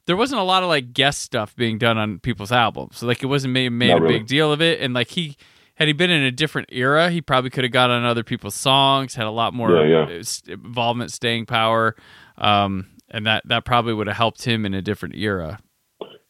There 0.06 0.18
wasn't 0.18 0.38
a 0.42 0.44
lot 0.44 0.62
of 0.62 0.68
like 0.68 0.92
guest 0.92 1.22
stuff 1.22 1.56
being 1.56 1.78
done 1.78 1.96
on 1.96 2.18
people's 2.18 2.52
albums, 2.52 2.98
so 2.98 3.06
like 3.06 3.22
it 3.22 3.26
wasn't 3.26 3.54
made, 3.54 3.70
made 3.70 3.88
Not 3.88 4.00
a 4.00 4.02
really. 4.02 4.18
big 4.18 4.26
deal 4.26 4.52
of 4.52 4.60
it. 4.60 4.78
And 4.82 4.92
like 4.92 5.08
he, 5.08 5.34
had 5.76 5.88
he 5.88 5.94
been 5.94 6.10
in 6.10 6.22
a 6.22 6.30
different 6.30 6.68
era, 6.70 7.08
he 7.08 7.22
probably 7.22 7.48
could 7.48 7.64
have 7.64 7.72
got 7.72 7.88
on 7.88 8.04
other 8.04 8.22
people's 8.22 8.54
songs, 8.54 9.14
had 9.14 9.24
a 9.24 9.30
lot 9.30 9.54
more 9.54 9.70
Yeah, 9.86 10.06
yeah. 10.10 10.18
uh, 10.18 10.52
involvement, 10.52 11.10
staying 11.10 11.46
power, 11.46 11.96
um, 12.36 12.86
and 13.08 13.24
that 13.24 13.44
that 13.46 13.64
probably 13.64 13.94
would 13.94 14.06
have 14.06 14.16
helped 14.18 14.44
him 14.44 14.66
in 14.66 14.74
a 14.74 14.82
different 14.82 15.14
era. 15.14 15.58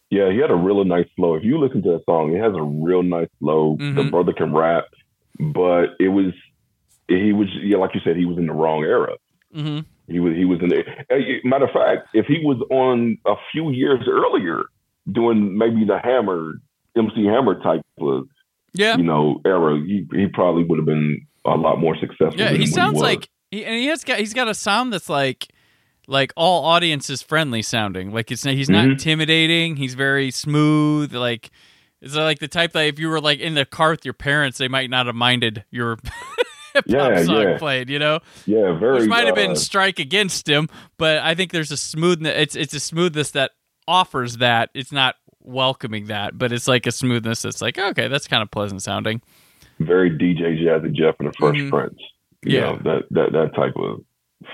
Yeah, 0.08 0.30
he 0.30 0.38
had 0.38 0.52
a 0.52 0.54
really 0.56 0.84
nice 0.84 1.08
flow. 1.16 1.34
If 1.34 1.42
you 1.42 1.58
listen 1.58 1.82
to 1.82 1.88
that 1.94 2.04
song, 2.06 2.32
it 2.32 2.40
has 2.40 2.54
a 2.54 2.62
real 2.62 3.02
nice 3.02 3.26
flow. 3.40 3.74
The 3.80 3.84
Mhm. 3.86 4.10
brother 4.12 4.32
can 4.32 4.52
rap, 4.54 4.84
but 5.40 5.96
it 5.98 6.10
was 6.10 6.32
he 7.08 7.32
was 7.32 7.48
yeah, 7.62 7.76
like 7.78 7.94
you 7.94 8.00
said, 8.04 8.16
he 8.16 8.24
was 8.26 8.38
in 8.38 8.46
the 8.46 8.52
wrong 8.52 8.82
era. 8.84 9.14
Mm-hmm. 9.54 9.80
He 10.12 10.20
was 10.20 10.34
he 10.36 10.44
was 10.44 10.60
in 10.62 10.68
the 10.68 10.84
matter 11.44 11.64
of 11.64 11.70
fact, 11.70 12.08
if 12.14 12.26
he 12.26 12.40
was 12.44 12.58
on 12.70 13.18
a 13.26 13.34
few 13.52 13.70
years 13.70 14.00
earlier 14.08 14.64
doing 15.10 15.56
maybe 15.56 15.84
the 15.84 15.98
Hammer 16.02 16.54
MC 16.96 17.24
Hammer 17.26 17.60
type 17.62 17.82
of 18.00 18.26
Yeah, 18.72 18.96
you 18.96 19.02
know 19.04 19.40
era, 19.44 19.78
he 19.78 20.06
he 20.12 20.26
probably 20.28 20.64
would 20.64 20.78
have 20.78 20.86
been 20.86 21.26
a 21.44 21.56
lot 21.56 21.78
more 21.78 21.96
successful. 21.98 22.38
yeah. 22.38 22.52
He 22.52 22.66
sounds 22.66 22.94
was. 22.94 23.02
like, 23.02 23.28
he, 23.50 23.64
and 23.64 23.74
he 23.74 23.86
has 23.86 24.02
got 24.04 24.18
he's 24.18 24.34
got 24.34 24.48
a 24.48 24.54
sound 24.54 24.92
that's 24.92 25.08
like 25.08 25.48
like 26.06 26.32
all 26.36 26.64
audiences 26.66 27.22
friendly 27.22 27.62
sounding. 27.62 28.12
Like 28.12 28.30
it's 28.30 28.42
he's 28.44 28.68
not 28.68 28.86
Mhm. 28.86 28.92
intimidating. 28.92 29.76
He's 29.76 29.94
very 29.94 30.30
smooth. 30.30 31.14
Like 31.14 31.50
it's 32.02 32.14
like 32.16 32.40
the 32.40 32.48
type 32.48 32.72
that 32.72 32.84
if 32.86 32.98
you 32.98 33.08
were 33.08 33.20
like 33.20 33.40
in 33.40 33.54
the 33.54 33.64
car 33.64 33.90
with 33.92 34.04
your 34.04 34.12
parents, 34.14 34.58
they 34.58 34.68
might 34.68 34.90
not 34.90 35.06
have 35.06 35.14
minded 35.14 35.64
your 35.70 35.98
hip 36.74 36.84
hop 36.84 36.86
Yeah, 36.86 37.22
song 37.24 37.42
yeah. 37.42 37.58
played. 37.58 37.88
You 37.88 37.98
know. 37.98 38.20
yeah, 38.46 38.78
very 38.78 39.00
which 39.00 39.08
might 39.08 39.26
have 39.26 39.34
been 39.34 39.52
uh, 39.52 39.56
strike 39.56 39.98
against 39.98 40.48
him, 40.48 40.68
but 40.98 41.18
I 41.18 41.34
think 41.34 41.52
there's 41.52 41.70
a 41.72 41.76
smoothness. 41.76 42.34
It's 42.36 42.56
it's 42.56 42.74
a 42.74 42.80
smoothness 42.80 43.30
that 43.32 43.52
offers 43.88 44.38
that. 44.38 44.70
It's 44.74 44.92
not 44.92 45.16
welcoming 45.40 46.06
that, 46.06 46.38
but 46.38 46.52
it's 46.52 46.66
like 46.68 46.86
a 46.86 46.92
smoothness 46.92 47.42
that's 47.42 47.60
like 47.62 47.78
okay, 47.78 48.08
that's 48.08 48.26
kind 48.28 48.42
of 48.42 48.50
pleasant 48.50 48.82
sounding. 48.82 49.22
very 49.80 50.10
DJ 50.10 50.62
Jazzy 50.62 50.92
Jeff 50.94 51.16
and 51.18 51.28
the 51.28 51.32
Fresh 51.38 51.56
Mhm. 51.56 51.70
Prince. 51.70 51.98
You 52.44 52.58
Yeah. 52.58 52.60
know, 52.60 52.76
that 52.84 53.02
that 53.10 53.32
that 53.32 53.54
type 53.56 53.74
of 53.76 54.00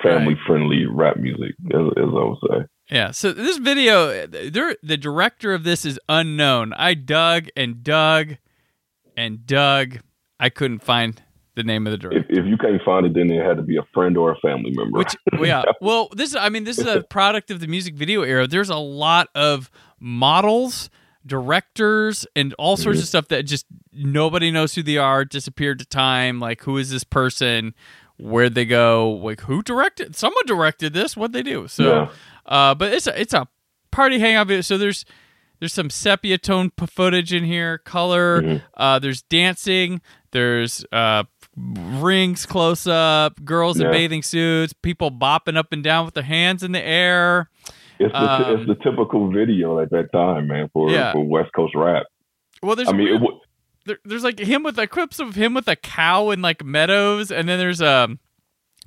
family 0.02 0.36
friendly 0.46 0.86
rap 0.86 1.16
music, 1.16 1.54
as, 1.74 1.80
as 1.96 2.04
I 2.04 2.24
would 2.24 2.38
say. 2.48 2.66
Yeah. 2.90 3.10
So 3.12 3.32
this 3.32 3.58
video, 3.58 4.26
there, 4.26 4.76
the 4.82 4.96
director 4.96 5.52
of 5.54 5.62
this 5.64 5.84
is 5.84 5.98
unknown. 6.08 6.72
I 6.74 6.94
dug 6.94 7.48
and 7.56 7.82
dug 7.84 8.36
and 9.16 9.46
dug. 9.46 9.98
I 10.40 10.48
couldn't 10.48 10.82
find 10.82 11.20
the 11.60 11.66
name 11.66 11.86
of 11.86 11.90
the 11.92 11.96
director. 11.98 12.20
If, 12.32 12.38
if 12.40 12.46
you 12.46 12.56
can't 12.56 12.80
find 12.84 13.06
it, 13.06 13.14
then 13.14 13.30
it 13.30 13.44
had 13.44 13.56
to 13.56 13.62
be 13.62 13.76
a 13.76 13.82
friend 13.94 14.16
or 14.16 14.32
a 14.32 14.36
family 14.40 14.70
member. 14.74 14.98
Which 14.98 15.16
well, 15.32 15.46
yeah, 15.46 15.62
well, 15.80 16.08
this 16.14 16.30
is, 16.30 16.36
I 16.36 16.48
mean, 16.48 16.64
this 16.64 16.78
is 16.78 16.86
a 16.86 17.02
product 17.02 17.50
of 17.50 17.60
the 17.60 17.66
music 17.66 17.94
video 17.94 18.22
era. 18.22 18.46
There's 18.46 18.70
a 18.70 18.76
lot 18.76 19.28
of 19.34 19.70
models, 19.98 20.90
directors, 21.26 22.26
and 22.36 22.54
all 22.58 22.76
sorts 22.76 22.98
Mm-hmm. 22.98 23.02
of 23.02 23.08
stuff 23.08 23.28
that 23.28 23.42
just 23.44 23.66
nobody 23.92 24.50
knows 24.50 24.74
who 24.74 24.82
they 24.82 24.96
are, 24.98 25.24
disappeared 25.24 25.78
to 25.80 25.84
time. 25.86 26.40
Like, 26.40 26.62
who 26.62 26.76
is 26.76 26.90
this 26.90 27.04
person? 27.04 27.74
Where'd 28.18 28.54
they 28.54 28.66
go? 28.66 29.10
Like, 29.12 29.42
who 29.42 29.62
directed? 29.62 30.14
Someone 30.16 30.44
directed 30.46 30.92
this. 30.92 31.16
What'd 31.16 31.32
they 31.32 31.42
do? 31.42 31.68
So, 31.68 31.84
Yeah. 31.84 32.08
uh, 32.46 32.74
but 32.74 32.92
it's 32.92 33.06
a 33.06 33.18
it's 33.20 33.32
a 33.34 33.48
party 33.90 34.18
hangout 34.18 34.46
video. 34.48 34.60
So 34.60 34.76
there's 34.76 35.04
there's 35.58 35.72
some 35.72 35.88
sepia 35.90 36.36
tone 36.38 36.70
footage 36.86 37.32
in 37.32 37.44
here, 37.44 37.78
color. 37.78 38.42
Mhm. 38.42 38.62
Uh, 38.76 38.98
there's 38.98 39.22
dancing. 39.22 40.00
There's 40.32 40.84
uh, 40.92 41.24
rings 41.56 42.46
close 42.46 42.86
up, 42.86 43.44
girls 43.44 43.80
in 43.80 43.90
bathing 43.90 44.22
suits, 44.22 44.72
people 44.72 45.10
bopping 45.10 45.56
up 45.56 45.72
and 45.72 45.82
down 45.82 46.04
with 46.04 46.14
their 46.14 46.22
hands 46.24 46.62
in 46.62 46.72
the 46.72 46.82
air. 46.84 47.50
It's 47.98 48.12
the, 48.12 48.18
Um, 48.48 48.56
it's 48.60 48.66
the 48.68 48.76
typical 48.76 49.30
video 49.30 49.78
at 49.80 49.90
that 49.90 50.10
time, 50.12 50.46
man, 50.48 50.70
for, 50.72 50.90
Yeah. 50.90 51.12
for 51.12 51.22
West 51.22 51.50
Coast 51.54 51.74
rap. 51.74 52.06
Well, 52.62 52.76
there's 52.76 52.88
I 52.88 52.92
mean, 52.92 53.08
weird- 53.08 53.20
wa- 53.22 53.38
there, 53.86 53.98
there's 54.04 54.24
like 54.24 54.38
him 54.38 54.62
with 54.62 54.78
like 54.78 54.90
clips 54.90 55.18
of 55.20 55.34
him 55.34 55.54
with 55.54 55.66
a 55.68 55.76
cow 55.76 56.30
in 56.30 56.40
like 56.42 56.64
meadows, 56.64 57.30
and 57.30 57.48
then 57.48 57.58
there's 57.58 57.82
um 57.82 58.18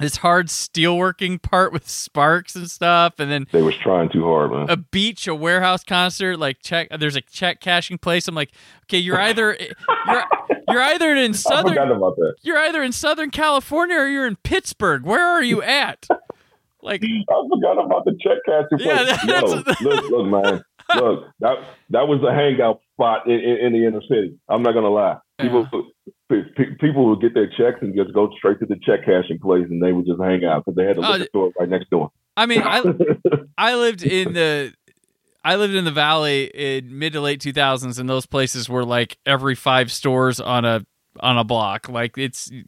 this 0.04 0.18
hard 0.18 0.48
steelworking 0.48 1.42
part 1.42 1.74
with 1.74 1.88
sparks 1.90 2.56
and 2.56 2.70
stuff, 2.70 3.16
and 3.20 3.32
then 3.32 3.48
They 3.52 3.62
was 3.62 3.76
trying 3.78 4.10
too 4.10 4.24
hard, 4.24 4.52
man. 4.52 4.70
a 4.70 4.78
beach, 4.78 5.28
a 5.28 5.34
warehouse 5.36 5.84
concert, 5.84 6.38
like 6.38 6.62
check. 6.62 6.90
There's 6.98 7.16
a 7.16 7.22
check 7.22 7.60
cashing 7.60 7.98
place. 7.98 8.28
I'm 8.28 8.36
like, 8.36 8.52
okay, 8.86 8.98
you're 9.00 9.20
either 9.20 9.58
you're 10.08 10.24
you're 10.70 10.82
either 10.82 11.16
in 11.16 11.32
I 11.34 11.36
southern 11.36 11.78
about 11.78 12.16
that. 12.18 12.36
you're 12.42 12.58
either 12.60 12.84
in 12.84 12.92
Southern 12.92 13.30
California 13.32 13.96
or 13.98 14.08
you're 14.08 14.28
in 14.28 14.36
Pittsburgh. 14.38 15.04
Where 15.04 15.26
are 15.26 15.44
you 15.44 15.62
at? 15.62 16.08
Like, 16.86 17.02
I 17.02 17.48
forgot 17.50 17.82
about 17.82 18.04
the 18.04 18.12
check 18.22 18.40
cashing 18.46 18.78
place. 18.86 19.18
Yeah, 19.26 19.40
Yo, 19.40 19.90
look, 19.90 20.10
look, 20.10 20.26
man. 20.28 20.62
Look, 20.98 21.30
that 21.40 21.56
that 21.92 22.08
was 22.10 22.20
the 22.22 22.34
hangout 22.34 22.82
spot 22.94 23.26
in, 23.26 23.40
in, 23.40 23.58
in 23.68 23.72
the 23.72 23.88
inner 23.88 24.02
city. 24.02 24.38
I'm 24.50 24.64
not 24.64 24.74
gonna 24.74 24.90
lie. 24.90 25.16
People 25.40 25.64
pe- 25.64 25.70
pe- 25.78 25.88
people 26.80 27.10
would 27.10 27.22
get 27.22 27.34
their 27.34 27.48
checks 27.48 27.80
and 27.82 27.96
just 27.96 28.14
go 28.14 28.30
straight 28.38 28.60
to 28.60 28.66
the 28.66 28.76
check 28.84 29.06
cashing 29.06 29.40
place, 29.40 29.66
and 29.70 29.82
they 29.82 29.92
would 29.92 30.06
just 30.06 30.22
hang 30.22 30.44
out 30.44 30.66
because 30.66 30.76
they 30.76 30.86
had 30.86 30.98
a 30.98 31.02
liquor 31.02 31.24
uh, 31.24 31.26
store 31.28 31.52
right 31.60 31.70
next 31.70 31.90
door. 31.90 32.12
I 32.36 32.46
mean, 32.46 32.62
I 32.64 32.84
I 33.58 33.76
lived 33.76 34.04
in 34.04 34.34
the 34.34 34.74
I 35.44 35.56
lived 35.56 35.76
in 35.76 35.86
the 35.86 35.92
valley 35.92 36.46
in 36.54 36.98
mid 36.98 37.14
to 37.14 37.22
late 37.22 37.42
2000s, 37.42 38.00
and 38.00 38.10
those 38.10 38.26
places 38.26 38.70
were 38.70 38.86
like 38.86 39.18
every 39.26 39.56
five 39.56 39.92
stores 39.92 40.40
on 40.40 40.66
a 40.66 40.86
on 41.20 41.38
a 41.38 41.44
block. 41.44 41.90
Like 41.90 42.18
it's, 42.18 42.50
it's 42.50 42.66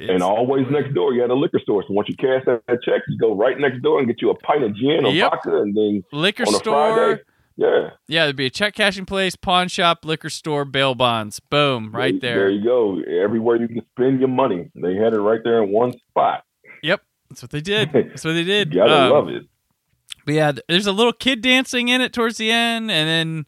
and 0.00 0.22
always 0.22 0.66
next 0.70 0.94
door, 0.94 1.12
you 1.12 1.20
had 1.20 1.30
a 1.30 1.34
liquor 1.34 1.60
store. 1.60 1.84
So 1.86 1.92
once 1.92 2.08
you 2.08 2.16
cash 2.16 2.42
that, 2.46 2.62
check, 2.82 3.02
you 3.08 3.18
go 3.18 3.34
right 3.34 3.58
next 3.58 3.82
door 3.82 3.98
and 3.98 4.08
get 4.08 4.22
you 4.22 4.30
a 4.30 4.34
pint 4.34 4.64
of 4.64 4.74
gin 4.74 5.04
or 5.04 5.12
Yep. 5.12 5.30
vodka, 5.30 5.56
and 5.56 5.76
then 5.76 6.02
liquor 6.12 6.46
store. 6.46 6.62
Friday, 6.62 7.22
yeah, 7.56 7.90
Yeah, 8.08 8.24
there'd 8.24 8.36
be 8.36 8.46
a 8.46 8.50
check 8.50 8.74
cashing 8.74 9.06
place, 9.06 9.34
pawn 9.36 9.68
shop, 9.68 10.04
liquor 10.04 10.30
store, 10.30 10.64
bail 10.64 10.94
bonds. 10.94 11.40
Boom, 11.40 11.90
right 11.94 12.20
There 12.20 12.34
there. 12.34 12.50
you 12.50 12.64
go. 12.64 13.00
Everywhere 13.22 13.56
you 13.56 13.68
can 13.68 13.82
spend 13.92 14.20
your 14.20 14.28
money, 14.28 14.70
they 14.74 14.94
had 14.96 15.12
it 15.14 15.20
right 15.20 15.40
there 15.42 15.62
in 15.62 15.70
one 15.70 15.92
spot. 16.10 16.44
Yep, 16.82 17.02
that's 17.30 17.42
what 17.42 17.50
they 17.50 17.60
did. 17.60 17.90
That's 17.92 18.24
what 18.24 18.32
they 18.34 18.44
did. 18.44 18.72
You 18.74 18.80
gotta 18.80 19.04
Um, 19.06 19.10
love 19.12 19.28
it. 19.28 19.44
But 20.24 20.34
yeah, 20.34 20.52
there's 20.68 20.86
a 20.86 20.92
little 20.92 21.12
kid 21.12 21.40
dancing 21.40 21.88
in 21.88 22.00
it 22.00 22.12
towards 22.12 22.36
the 22.36 22.50
end, 22.50 22.90
and 22.90 23.08
then 23.08 23.46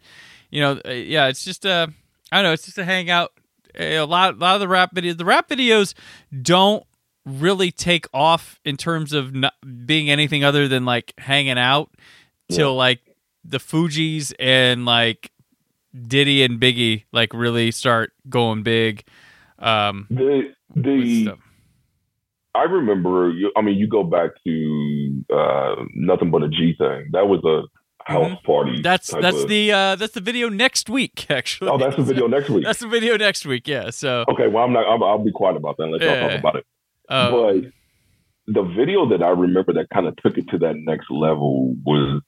you 0.50 0.60
know, 0.60 0.80
uh, 0.86 0.90
yeah, 0.90 1.26
it's 1.26 1.44
just 1.44 1.64
a, 1.66 1.92
I 2.32 2.36
don't 2.36 2.44
know, 2.44 2.52
it's 2.52 2.64
just 2.64 2.78
a 2.78 2.84
hangout. 2.84 3.32
A 3.74 4.00
lot, 4.00 4.34
a 4.34 4.36
lot 4.38 4.54
of 4.54 4.60
the 4.60 4.68
rap 4.68 4.94
videos, 4.94 5.18
the 5.18 5.24
rap 5.24 5.48
videos 5.48 5.92
don't 6.42 6.84
really 7.26 7.70
take 7.70 8.06
off 8.14 8.58
in 8.64 8.76
terms 8.76 9.12
of 9.12 9.34
not 9.34 9.52
being 9.84 10.08
anything 10.08 10.42
other 10.44 10.66
than 10.66 10.84
like 10.86 11.12
hanging 11.18 11.58
out 11.58 11.90
till 12.50 12.74
like 12.74 13.00
the 13.44 13.58
Fugees 13.58 14.32
and 14.38 14.84
like 14.84 15.30
Diddy 16.06 16.42
and 16.42 16.60
Biggie 16.60 17.04
like 17.12 17.32
really 17.32 17.70
start 17.70 18.12
going 18.28 18.62
big. 18.62 19.04
Um, 19.58 20.06
The 20.10 20.52
the 20.74 21.24
stuff. 21.24 21.38
I 22.54 22.62
remember. 22.64 23.32
I 23.56 23.60
mean, 23.62 23.76
you 23.76 23.86
go 23.88 24.02
back 24.02 24.30
to 24.46 25.24
uh, 25.32 25.76
nothing 25.94 26.30
but 26.30 26.42
a 26.42 26.48
G 26.48 26.74
thing. 26.76 27.08
That 27.12 27.28
was 27.28 27.42
a 27.44 27.62
house 28.10 28.36
party. 28.44 28.72
Mm-hmm. 28.72 28.82
That's 28.82 29.12
that's 29.20 29.42
of- 29.42 29.48
the 29.48 29.72
uh, 29.72 29.96
that's 29.96 30.14
the 30.14 30.20
video 30.20 30.48
next 30.48 30.88
week 30.90 31.26
actually. 31.30 31.70
Oh, 31.70 31.78
that's 31.78 31.96
the 31.96 32.02
video 32.02 32.26
next 32.26 32.50
week. 32.50 32.64
That's 32.64 32.80
the 32.80 32.88
video 32.88 33.16
next 33.16 33.46
week. 33.46 33.68
Yeah. 33.68 33.90
So, 33.90 34.24
Okay, 34.30 34.48
well, 34.48 34.64
I'm 34.64 34.72
not. 34.72 34.86
I'll, 34.86 35.02
I'll 35.04 35.24
be 35.24 35.30
quiet 35.32 35.56
about 35.56 35.76
that. 35.78 35.86
Let 35.86 36.00
y'all 36.00 36.10
Yeah. 36.10 36.28
talk 36.28 36.38
about 36.40 36.56
it. 36.56 36.66
uh, 37.08 37.30
but 37.30 37.54
the 38.46 38.62
video 38.62 39.08
that 39.10 39.22
I 39.22 39.28
remember 39.30 39.72
that 39.74 39.88
kind 39.92 40.06
of 40.06 40.16
took 40.16 40.38
it 40.38 40.48
to 40.50 40.58
that 40.58 40.74
next 40.76 41.10
level 41.10 41.74
was 41.84 42.22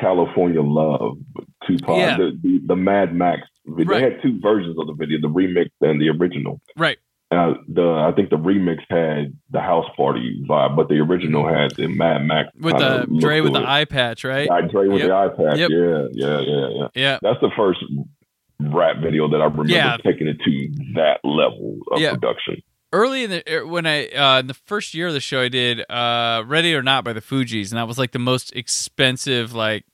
California 0.00 0.62
Love, 0.62 1.18
Tupac, 1.66 1.96
Yeah. 1.98 2.16
the, 2.16 2.38
the, 2.42 2.60
the 2.66 2.76
Mad 2.76 3.14
Max. 3.14 3.42
video. 3.66 3.92
Right. 3.92 3.98
They 4.04 4.10
had 4.14 4.22
two 4.22 4.38
versions 4.40 4.76
of 4.78 4.86
the 4.86 4.92
video, 4.94 5.18
the 5.20 5.28
remix 5.28 5.70
and 5.80 6.00
the 6.00 6.08
original. 6.10 6.60
right. 6.76 6.98
Uh, 7.32 7.54
the 7.66 7.82
I 7.82 8.12
think 8.14 8.30
the 8.30 8.36
remix 8.38 8.78
had 8.88 9.36
the 9.50 9.60
house 9.60 9.86
party 9.96 10.40
vibe, 10.48 10.76
but 10.76 10.88
the 10.88 11.00
original 11.00 11.44
had 11.48 11.72
the 11.74 11.88
Mad 11.88 12.24
Max 12.24 12.50
With 12.60 12.78
the 12.78 13.04
Dre 13.18 13.40
with 13.40 13.52
the 13.52 13.64
eye 13.66 13.84
patch, 13.84 14.22
right? 14.22 14.46
Yeah, 14.48 14.60
Dre 14.60 14.86
with 14.86 15.00
Yep. 15.02 15.08
the 15.08 15.42
iPad. 15.42 15.56
Yep. 15.58 15.70
Yeah, 15.70 16.06
yeah, 16.12 16.40
yeah, 16.40 16.68
yeah. 16.70 16.88
Yeah. 16.94 17.18
That's 17.22 17.40
the 17.40 17.50
first 17.56 17.80
rap 18.60 18.98
video 19.02 19.28
that 19.28 19.40
I 19.42 19.46
remember 19.46 19.64
Yeah. 19.72 19.96
taking 20.04 20.28
it 20.28 20.38
to 20.44 20.68
that 20.94 21.18
level 21.24 21.78
of 21.90 22.00
Yeah. 22.00 22.12
production. 22.12 22.62
Early 22.92 23.24
in 23.24 23.30
the 23.30 23.42
er, 23.52 23.66
when 23.66 23.84
I 23.86 24.06
uh, 24.08 24.40
in 24.40 24.46
the 24.46 24.54
first 24.54 24.94
year 24.94 25.08
of 25.08 25.12
the 25.12 25.20
show, 25.20 25.40
I 25.42 25.48
did 25.48 25.80
uh, 25.90 26.44
"Ready 26.46 26.74
or 26.74 26.82
Not" 26.82 27.04
by 27.04 27.12
the 27.12 27.20
Fugees, 27.20 27.70
and 27.70 27.78
that 27.78 27.88
was 27.88 27.98
like 27.98 28.12
the 28.12 28.18
most 28.18 28.54
expensive, 28.54 29.52
like 29.52 29.84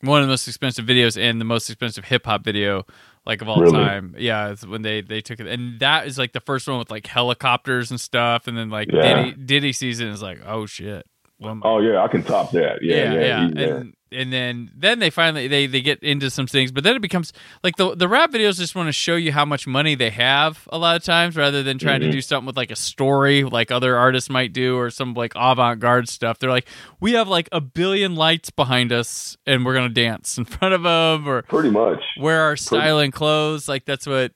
one 0.00 0.20
of 0.20 0.26
the 0.26 0.32
most 0.32 0.46
expensive 0.46 0.84
videos 0.84 1.20
and 1.20 1.40
the 1.40 1.44
most 1.46 1.68
expensive 1.70 2.04
hip 2.04 2.26
hop 2.26 2.44
video 2.44 2.84
like 3.26 3.40
of 3.40 3.48
all 3.48 3.60
Really? 3.60 3.72
time. 3.72 4.14
Yeah, 4.18 4.50
it's 4.50 4.66
when 4.66 4.82
they 4.82 5.00
they 5.00 5.20
took 5.20 5.40
it, 5.40 5.46
and 5.46 5.80
that 5.80 6.06
is 6.06 6.18
like 6.18 6.32
the 6.32 6.40
first 6.40 6.68
one 6.68 6.78
with 6.78 6.90
like 6.90 7.06
helicopters 7.06 7.90
and 7.90 8.00
stuff, 8.00 8.46
and 8.46 8.56
then 8.56 8.70
like 8.70 8.90
Yeah. 8.92 9.02
Diddy 9.02 9.32
Diddy 9.32 9.72
season 9.72 10.08
is 10.08 10.22
like, 10.22 10.40
oh 10.46 10.66
shit. 10.66 11.06
Oh 11.42 11.78
yeah, 11.78 12.02
I 12.02 12.08
can 12.08 12.22
top 12.22 12.52
that. 12.52 12.78
Yeah, 12.82 12.96
yeah, 12.96 13.12
yeah, 13.12 13.50
yeah. 13.54 13.66
and 13.66 13.94
and 14.14 14.32
then 14.32 14.70
then 14.76 14.98
they 15.00 15.10
finally 15.10 15.48
they 15.48 15.66
they 15.66 15.80
get 15.82 16.02
into 16.02 16.30
some 16.30 16.46
things, 16.46 16.72
but 16.72 16.84
then 16.84 16.96
it 16.96 17.02
becomes 17.02 17.32
like 17.62 17.76
the 17.76 17.94
the 17.94 18.08
rap 18.08 18.30
videos 18.32 18.56
just 18.58 18.74
want 18.74 18.86
to 18.88 18.92
show 18.92 19.16
you 19.16 19.32
how 19.32 19.44
much 19.44 19.66
money 19.66 19.94
they 19.94 20.10
have 20.10 20.66
a 20.72 20.78
lot 20.78 20.96
of 20.96 21.02
times, 21.02 21.36
rather 21.36 21.62
than 21.62 21.78
trying 21.78 22.00
to 22.00 22.06
Mhm. 22.08 22.12
do 22.12 22.20
something 22.20 22.46
with 22.46 22.56
like 22.56 22.70
a 22.70 22.76
story 22.76 23.44
like 23.44 23.70
other 23.70 23.96
artists 23.96 24.30
might 24.30 24.52
do 24.52 24.76
or 24.76 24.90
some 24.90 25.14
like 25.14 25.32
avant 25.34 25.80
garde 25.80 26.08
stuff. 26.08 26.38
They're 26.38 26.50
like, 26.50 26.66
we 27.00 27.12
have 27.12 27.28
like 27.28 27.48
a 27.52 27.60
billion 27.60 28.14
lights 28.14 28.50
behind 28.50 28.92
us, 28.92 29.36
and 29.46 29.64
we're 29.64 29.74
gonna 29.74 29.88
dance 29.88 30.38
in 30.38 30.44
front 30.44 30.74
of 30.74 30.82
them, 30.84 31.28
or 31.28 31.42
Pretty 31.42 31.70
much. 31.70 32.02
wear 32.18 32.40
our 32.42 32.56
styling 32.56 33.10
clothes. 33.10 33.68
Like 33.68 33.84
that's 33.84 34.06
what 34.06 34.32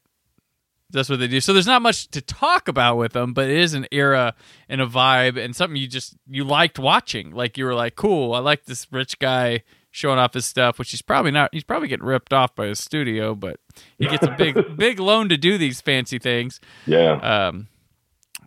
that's 0.90 1.09
what 1.11 1.18
they 1.18 1.27
do. 1.29 1.40
So 1.40 1.53
there's 1.53 1.66
not 1.66 1.83
much 1.83 2.09
to 2.09 2.20
talk 2.20 2.68
about 2.68 2.96
with 2.96 3.12
them, 3.12 3.33
but 3.35 3.48
it 3.48 3.57
is 3.59 3.74
an 3.74 3.87
era 3.92 4.35
and 4.68 4.81
a 4.81 4.87
vibe 4.87 5.37
and 5.42 5.55
something 5.55 5.77
you 5.77 5.87
just 5.88 6.16
you 6.27 6.44
liked 6.44 6.79
watching. 6.79 7.31
Like 7.33 7.59
you 7.59 7.64
were 7.64 7.74
like, 7.74 7.94
cool, 7.96 8.35
I 8.35 8.38
like 8.38 8.64
this 8.64 8.87
rich 8.90 9.18
guy 9.18 9.62
showing 9.90 10.18
off 10.18 10.35
his 10.35 10.44
stuff, 10.46 10.79
which 10.79 10.90
he's 10.90 11.03
probably 11.03 11.31
not 11.31 11.51
he's 11.53 11.64
probably 11.64 11.88
getting 11.88 12.07
ripped 12.07 12.33
off 12.33 12.55
by 12.55 12.66
his 12.66 12.79
studio, 12.79 13.35
but 13.35 13.59
he 13.98 14.07
gets 14.07 14.27
a 14.27 14.31
big 14.31 14.57
big 14.77 14.98
loan 15.01 15.29
to 15.29 15.37
do 15.37 15.59
these 15.59 15.81
fancy 15.81 16.18
things. 16.18 16.61
Yeah. 16.87 17.46
Um 17.46 17.68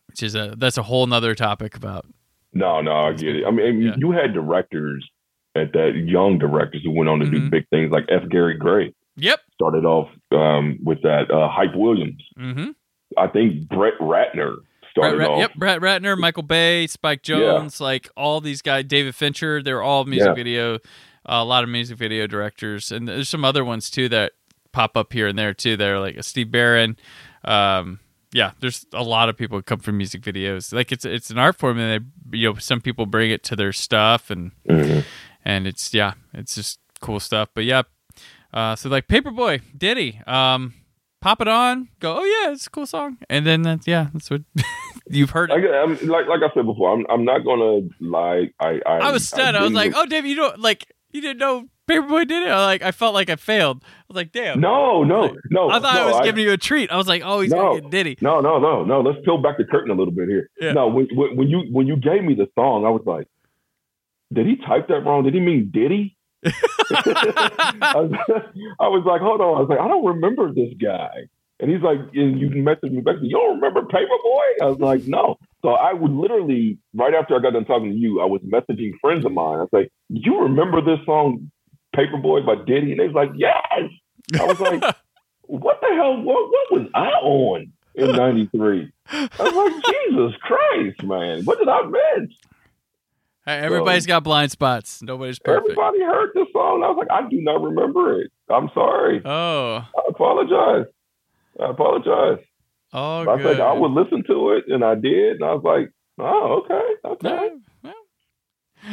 which 0.07 0.23
is 0.23 0.35
a 0.35 0.55
that's 0.57 0.77
a 0.77 0.83
whole 0.83 1.05
nother 1.07 1.35
topic 1.35 1.75
about 1.75 2.05
No, 2.53 2.81
no, 2.81 2.91
I 2.91 3.13
get 3.13 3.35
it. 3.35 3.45
I 3.45 3.51
mean, 3.51 3.81
Yeah. 3.81 3.95
you 3.97 4.11
had 4.11 4.33
directors 4.33 5.07
at 5.55 5.73
that 5.73 5.95
young 5.95 6.37
directors 6.39 6.81
who 6.83 6.91
went 6.91 7.09
on 7.09 7.19
to 7.19 7.29
do 7.29 7.39
Mhm. 7.41 7.51
big 7.51 7.67
things 7.69 7.91
like 7.91 8.05
F. 8.09 8.27
Gary 8.29 8.55
Gray 8.57 8.93
Yep. 9.17 9.39
started 9.53 9.85
off 9.85 10.09
um, 10.31 10.79
with 10.83 11.01
that 11.03 11.29
uh, 11.31 11.49
Hype 11.49 11.75
Williams. 11.75 12.23
Mm-hmm. 12.39 12.69
I 13.17 13.27
think 13.27 13.67
Brett 13.67 13.93
Ratner 13.99 14.55
started 14.91 15.17
Rat- 15.19 15.29
off. 15.29 15.39
yep, 15.39 15.53
Brett 15.55 15.79
Ratner, 15.81 16.17
Michael 16.17 16.43
Bay, 16.43 16.87
Spike 16.87 17.21
Jonze, 17.23 17.79
like 17.81 18.09
all 18.15 18.39
these 18.41 18.61
guys, 18.61 18.85
David 18.85 19.13
Fincher, 19.15 19.61
they're 19.61 19.81
all 19.81 20.05
music 20.05 20.27
Yeah. 20.27 20.33
video, 20.33 20.79
a 21.25 21.43
lot 21.43 21.63
of 21.63 21.69
music 21.69 21.97
video 21.97 22.25
directors, 22.27 22.91
and 22.91 23.07
there's 23.07 23.29
some 23.29 23.43
other 23.45 23.63
ones 23.65 23.89
too 23.89 24.07
that 24.09 24.31
pop 24.71 24.95
up 24.95 25.11
here 25.13 25.27
and 25.27 25.37
there 25.37 25.53
too. 25.53 25.75
They're 25.77 25.99
like 25.99 26.23
Steve 26.23 26.49
Barron. 26.51 26.95
Um, 27.43 27.99
yeah, 28.33 28.51
there's 28.61 28.85
a 28.93 29.03
lot 29.03 29.27
of 29.27 29.35
people 29.37 29.57
who 29.57 29.61
come 29.61 29.79
from 29.79 29.97
music 29.97 30.21
videos. 30.21 30.73
Like 30.73 30.91
it's 30.93 31.03
it's 31.03 31.29
an 31.29 31.37
art 31.37 31.57
form, 31.57 31.77
and 31.79 32.05
they 32.31 32.37
you 32.37 32.49
know 32.53 32.57
some 32.59 32.79
people 32.79 33.05
bring 33.05 33.29
it 33.31 33.43
to 33.43 33.55
their 33.57 33.73
stuff, 33.73 34.29
and 34.31 34.51
Mhm. 34.69 35.03
and 35.43 35.67
it's 35.67 35.93
yeah, 35.93 36.13
it's 36.33 36.55
just 36.55 36.79
cool 37.01 37.19
stuff. 37.19 37.49
But 37.53 37.65
yeah, 37.65 37.81
uh, 38.53 38.75
so 38.75 38.89
like 38.89 39.07
Paperboy, 39.07 39.61
Ditty, 39.77 40.21
um, 40.27 40.73
pop 41.21 41.41
it 41.41 41.47
on, 41.47 41.89
go, 41.99 42.17
oh 42.17 42.23
yeah, 42.23 42.51
it's 42.51 42.67
a 42.67 42.69
cool 42.69 42.85
song, 42.85 43.17
and 43.29 43.45
then 43.45 43.61
that's 43.61 43.87
yeah, 43.87 44.07
that's 44.13 44.29
what 44.29 44.41
you've 45.09 45.29
heard. 45.31 45.49
Like, 45.49 45.63
I'm, 45.63 45.91
like 46.07 46.27
like 46.27 46.41
I 46.41 46.53
said 46.53 46.65
before, 46.65 46.93
I'm 46.93 47.05
I'm 47.09 47.25
not 47.25 47.45
gonna 47.45 47.87
lie. 47.99 48.49
I 48.59 48.79
I, 48.85 48.97
I 48.97 49.11
was 49.11 49.27
stunned. 49.27 49.57
I, 49.57 49.63
was 49.63 49.73
like, 49.73 49.93
oh 49.95 50.05
damn, 50.05 50.25
you 50.25 50.35
don't 50.35 50.59
like 50.59 50.85
you 51.11 51.21
didn't 51.21 51.39
know 51.39 51.65
Paperboy 51.89 52.27
did 52.27 52.43
it. 52.43 52.49
I 52.49 52.63
like 52.65 52.81
I 52.81 52.91
felt 52.91 53.13
like 53.13 53.29
I 53.29 53.35
failed. 53.35 53.83
I 53.83 53.87
was 54.07 54.15
like, 54.15 54.31
damn. 54.31 54.59
no, 54.61 55.03
no, 55.03 55.35
no. 55.49 55.69
I 55.69 55.79
thought 55.79 55.93
no, 55.95 56.07
I 56.07 56.11
was 56.11 56.21
giving 56.25 56.43
you 56.43 56.51
a 56.51 56.57
treat. 56.57 56.91
I 56.91 56.95
was 56.97 57.07
like, 57.07 57.21
oh, 57.25 57.41
he's 57.41 57.51
No. 57.51 57.57
gonna 57.57 57.81
get 57.81 57.91
Diddy. 57.91 58.17
No, 58.21 58.39
no, 58.39 58.59
no, 58.59 58.83
no. 58.85 59.01
Let's 59.01 59.23
peel 59.25 59.37
back 59.37 59.57
the 59.57 59.65
curtain 59.65 59.91
a 59.91 59.95
little 59.95 60.13
bit 60.13 60.29
here. 60.29 60.49
Yeah. 60.59 60.73
No, 60.73 60.87
when 60.87 61.07
when 61.15 61.47
you 61.49 61.63
when 61.71 61.87
you 61.87 61.95
gave 61.97 62.23
me 62.23 62.33
the 62.33 62.47
song, 62.55 62.85
I 62.85 62.89
was 62.89 63.03
like, 63.05 63.27
did 64.33 64.45
he 64.45 64.55
type 64.57 64.87
that 64.87 65.01
wrong? 65.05 65.23
Did 65.23 65.33
he 65.33 65.39
mean 65.41 65.69
Diddy? 65.73 66.17
I, 66.43 67.93
was, 67.95 68.11
I 68.79 68.87
was 68.87 69.03
like, 69.05 69.21
hold 69.21 69.41
on. 69.41 69.57
I 69.57 69.59
was 69.61 69.69
like, 69.69 69.79
I 69.79 69.87
don't 69.87 70.05
remember 70.05 70.53
this 70.53 70.73
guy. 70.81 71.27
And 71.59 71.69
he's 71.69 71.81
like, 71.81 71.99
and 72.13 72.39
you 72.39 72.49
messaged 72.49 72.91
me 72.91 73.01
back. 73.01 73.17
You 73.21 73.37
don't 73.37 73.55
remember 73.55 73.83
Paperboy? 73.83 74.61
I 74.61 74.65
was 74.65 74.79
like, 74.79 75.05
no. 75.05 75.37
So 75.61 75.69
I 75.69 75.93
would 75.93 76.11
literally, 76.11 76.79
right 76.95 77.13
after 77.13 77.35
I 77.35 77.39
got 77.39 77.53
done 77.53 77.65
talking 77.65 77.91
to 77.91 77.95
you, 77.95 78.19
I 78.19 78.25
was 78.25 78.41
messaging 78.41 78.93
friends 78.99 79.25
of 79.25 79.31
mine. 79.31 79.59
I 79.59 79.61
was 79.61 79.69
like, 79.71 79.91
you 80.09 80.41
remember 80.41 80.81
this 80.81 81.05
song, 81.05 81.51
Paperboy 81.95 82.45
by 82.45 82.55
Diddy? 82.65 82.91
And 82.91 82.99
they 82.99 83.07
was 83.07 83.13
like, 83.13 83.29
yes. 83.35 83.91
I 84.39 84.45
was 84.45 84.59
like, 84.59 84.81
what 85.43 85.79
the 85.81 85.87
hell? 85.95 86.19
What, 86.21 86.49
what 86.49 86.71
was 86.71 86.89
I 86.95 87.09
on 87.09 87.71
in 87.93 88.11
'93? 88.11 88.91
I 89.09 89.29
was 89.39 89.53
like, 89.53 89.83
Jesus 89.85 90.41
Christ, 90.41 91.03
man, 91.03 91.45
what 91.45 91.59
did 91.59 91.67
I 91.67 91.81
miss? 91.83 92.29
Everybody's 93.59 94.05
got 94.05 94.23
blind 94.23 94.51
spots. 94.51 95.01
Nobody's 95.01 95.39
perfect. 95.39 95.71
Everybody 95.71 95.99
heard 96.03 96.29
this 96.35 96.47
song. 96.53 96.83
I 96.83 96.89
was 96.89 96.97
like, 96.97 97.11
I 97.11 97.27
do 97.29 97.41
not 97.41 97.61
remember 97.61 98.21
it. 98.21 98.31
I'm 98.49 98.69
sorry. 98.73 99.21
Oh, 99.25 99.77
I 99.95 100.01
apologize. 100.09 100.85
I 101.59 101.69
apologize. 101.69 102.43
oh, 102.93 103.21
I 103.29 103.37
good. 103.37 103.43
said 103.57 103.59
I 103.59 103.73
would 103.73 103.91
listen 103.91 104.23
to 104.27 104.51
it, 104.51 104.65
and 104.67 104.83
I 104.83 104.95
did. 104.95 105.35
And 105.37 105.43
I 105.45 105.53
was 105.53 105.63
like, 105.63 105.91
Oh, 106.19 106.63
okay, 106.65 107.15
okay. 107.25 107.49
Yeah, 107.83 107.91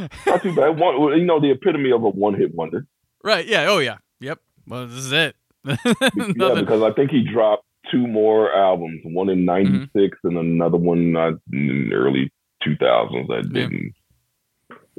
well, 0.00 0.08
Not 0.26 0.42
too 0.42 0.54
bad. 0.54 0.78
One, 0.78 1.18
you 1.18 1.24
know, 1.24 1.40
the 1.40 1.50
epitome 1.50 1.90
of 1.92 2.02
a 2.04 2.08
one-hit 2.08 2.54
wonder. 2.54 2.86
right. 3.24 3.46
Yeah. 3.46 3.66
Oh, 3.68 3.78
yeah. 3.78 3.98
Yep. 4.20 4.38
Well, 4.66 4.86
this 4.86 4.96
is 4.98 5.12
it. 5.12 5.36
Yeah, 5.66 6.54
because 6.60 6.82
I 6.82 6.92
think 6.92 7.10
he 7.10 7.22
dropped 7.30 7.64
two 7.90 8.06
more 8.06 8.52
albums, 8.54 9.00
one 9.04 9.28
in 9.28 9.44
'96 9.44 10.18
and 10.24 10.36
another 10.38 10.76
one 10.76 11.16
uh, 11.16 11.32
in 11.52 11.88
the 11.90 11.94
early 11.94 12.30
2000s 12.66 13.26
that 13.28 13.44
Yeah. 13.52 13.62
didn't. 13.62 13.82
Yeah, 13.82 13.90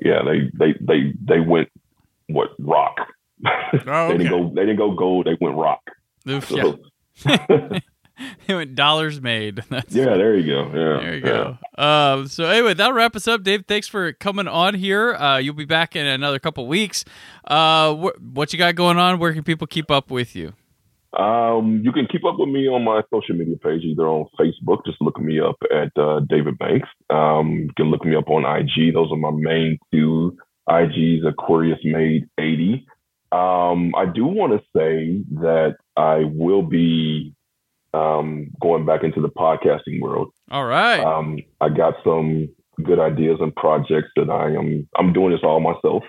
they 0.04 0.50
they 0.54 0.74
they 0.82 1.14
they 1.24 1.40
went 1.40 1.70
what 2.28 2.50
rock. 2.60 2.96
Oh, 3.46 4.08
they 4.10 4.18
didn't 4.18 4.30
go. 4.30 4.50
They 4.54 4.62
didn't 4.62 4.78
go 4.78 4.92
gold. 4.92 5.26
They 5.28 5.38
went 5.40 5.56
rock. 5.58 5.82
Oof, 6.28 6.48
So, 6.50 6.80
yeah. 7.26 7.80
It 8.50 8.54
went 8.54 8.76
dollars 8.76 9.22
made. 9.22 9.64
That's 9.70 9.96
yeah, 9.96 10.18
there 10.18 10.36
you 10.36 10.46
go. 10.54 10.66
Yeah, 10.68 11.02
There 11.02 11.16
you 11.16 11.22
yeah. 11.26 11.56
go. 11.78 11.82
Um, 11.82 12.28
so 12.28 12.44
anyway, 12.46 12.74
that'll 12.74 12.92
wrap 12.94 13.16
us 13.16 13.30
up. 13.30 13.44
Dave, 13.44 13.64
thanks 13.66 13.88
for 13.88 14.12
coming 14.12 14.46
on 14.46 14.74
here. 14.74 15.14
Uh, 15.16 15.38
you'll 15.38 15.54
be 15.56 15.64
back 15.64 15.96
in 15.96 16.06
another 16.06 16.38
couple 16.38 16.68
weeks. 16.68 17.06
Uh, 17.46 17.96
wh- 17.96 18.36
what 18.36 18.52
you 18.52 18.60
got 18.60 18.76
going 18.76 18.98
on? 18.98 19.20
Where 19.20 19.32
can 19.34 19.44
people 19.44 19.68
keep 19.68 19.90
up 19.90 20.12
with 20.12 20.36
you? 20.36 20.52
Um, 21.18 21.82
you 21.84 21.92
can 21.92 22.06
keep 22.06 22.24
up 22.24 22.36
with 22.38 22.50
me 22.50 22.68
on 22.68 22.84
my 22.84 23.02
social 23.12 23.36
media 23.36 23.58
page, 23.58 23.84
either 23.84 24.08
on 24.08 24.28
Facebook, 24.40 24.86
just 24.86 25.02
look 25.02 25.20
me 25.20 25.40
up 25.40 25.58
at 25.72 25.92
uh, 26.00 26.22
David 26.30 26.58
Banks. 26.60 26.88
Um, 27.10 27.66
you 27.68 27.74
can 27.76 27.88
look 27.90 28.06
me 28.06 28.16
up 28.16 28.30
on 28.30 28.46
IG. 28.46 28.94
Those 28.94 29.12
are 29.12 29.18
my 29.18 29.32
main 29.32 29.80
two 29.92 30.38
IGs, 30.70 31.28
Aquarius 31.28 31.80
Made 31.84 32.28
80. 32.38 32.86
Um, 33.32 33.94
I 33.96 34.06
do 34.06 34.26
want 34.26 34.54
to 34.54 34.60
say 34.76 35.24
that 35.42 35.78
I 35.96 36.24
will 36.26 36.62
be 36.62 37.34
um, 37.94 38.52
going 38.62 38.86
back 38.86 39.04
into 39.04 39.22
the 39.22 39.30
podcasting 39.30 40.02
world. 40.02 40.32
All 40.52 40.66
right. 40.66 41.00
Um, 41.00 41.40
I 41.60 41.70
got 41.70 41.96
some 42.04 42.50
good 42.84 43.00
ideas 43.00 43.38
and 43.42 43.56
projects 43.56 44.10
that 44.16 44.30
I 44.30 44.52
am 44.56 44.88
I'm 44.98 45.12
doing 45.12 45.32
this 45.32 45.42
all 45.44 45.60
myself. 45.60 46.04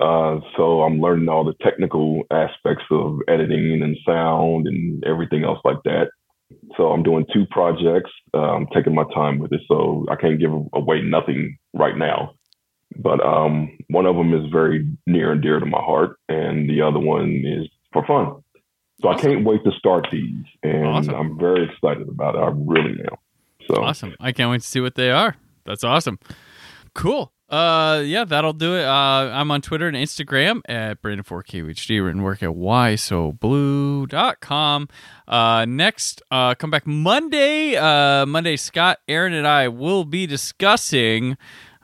Uh, 0.00 0.40
so 0.56 0.82
I'm 0.82 1.00
learning 1.00 1.28
all 1.28 1.44
the 1.44 1.54
technical 1.62 2.22
aspects 2.30 2.84
of 2.90 3.20
editing 3.28 3.80
and 3.82 3.96
sound 4.04 4.66
and 4.66 5.04
everything 5.04 5.44
else 5.44 5.60
like 5.64 5.82
that. 5.84 6.08
So 6.76 6.88
I'm 6.88 7.02
doing 7.02 7.26
two 7.32 7.46
projects. 7.50 8.10
Uh, 8.32 8.38
I'm 8.38 8.66
taking 8.74 8.94
my 8.94 9.04
time 9.14 9.38
with 9.38 9.52
it, 9.52 9.60
so 9.68 10.04
I 10.10 10.16
can't 10.16 10.40
give 10.40 10.50
away 10.72 11.02
nothing 11.02 11.56
right 11.72 11.96
now. 11.96 12.34
But 12.96 13.24
um, 13.24 13.76
one 13.88 14.06
of 14.06 14.16
them 14.16 14.34
is 14.34 14.50
very 14.52 14.86
near 15.06 15.32
and 15.32 15.42
dear 15.42 15.58
to 15.58 15.66
my 15.66 15.80
heart, 15.80 16.18
and 16.28 16.68
the 16.68 16.82
other 16.82 17.00
one 17.00 17.42
is 17.44 17.68
for 17.92 18.06
fun. 18.06 18.42
So 19.02 19.08
I 19.08 19.20
can't 19.20 19.44
wait 19.44 19.64
to 19.64 19.72
start 19.78 20.06
these, 20.12 20.44
and 20.62 20.86
Awesome. 20.86 21.14
I'm 21.14 21.38
very 21.38 21.68
excited 21.68 22.08
about 22.08 22.36
it. 22.36 22.38
I 22.38 22.52
really 22.54 23.00
am. 23.00 23.16
So 23.68 23.82
Awesome. 23.82 24.14
I 24.20 24.32
can't 24.32 24.50
wait 24.50 24.60
to 24.60 24.66
see 24.66 24.80
what 24.80 24.94
they 24.94 25.10
are. 25.10 25.36
That's 25.64 25.82
awesome. 25.84 26.18
Cool. 26.94 27.32
Uh, 27.54 28.00
yeah, 28.00 28.24
that'll 28.24 28.52
do 28.52 28.74
it. 28.74 28.84
Uh, 28.84 29.30
I'm 29.32 29.48
on 29.52 29.62
Twitter 29.62 29.86
and 29.86 29.96
Instagram 29.96 30.60
at 30.68 31.00
Brandon4KHD, 31.00 32.04
written 32.04 32.24
work 32.24 32.42
at 32.42 32.48
whysoblue.com. 32.48 34.88
Uh, 35.28 35.64
next, 35.64 36.20
uh, 36.32 36.56
come 36.56 36.72
back 36.72 36.84
Monday. 36.84 37.76
Uh, 37.76 38.26
Monday, 38.26 38.56
Scott, 38.56 38.98
Aaron, 39.06 39.34
and 39.34 39.46
I 39.46 39.68
will 39.68 40.04
be 40.04 40.26
discussing 40.26 41.36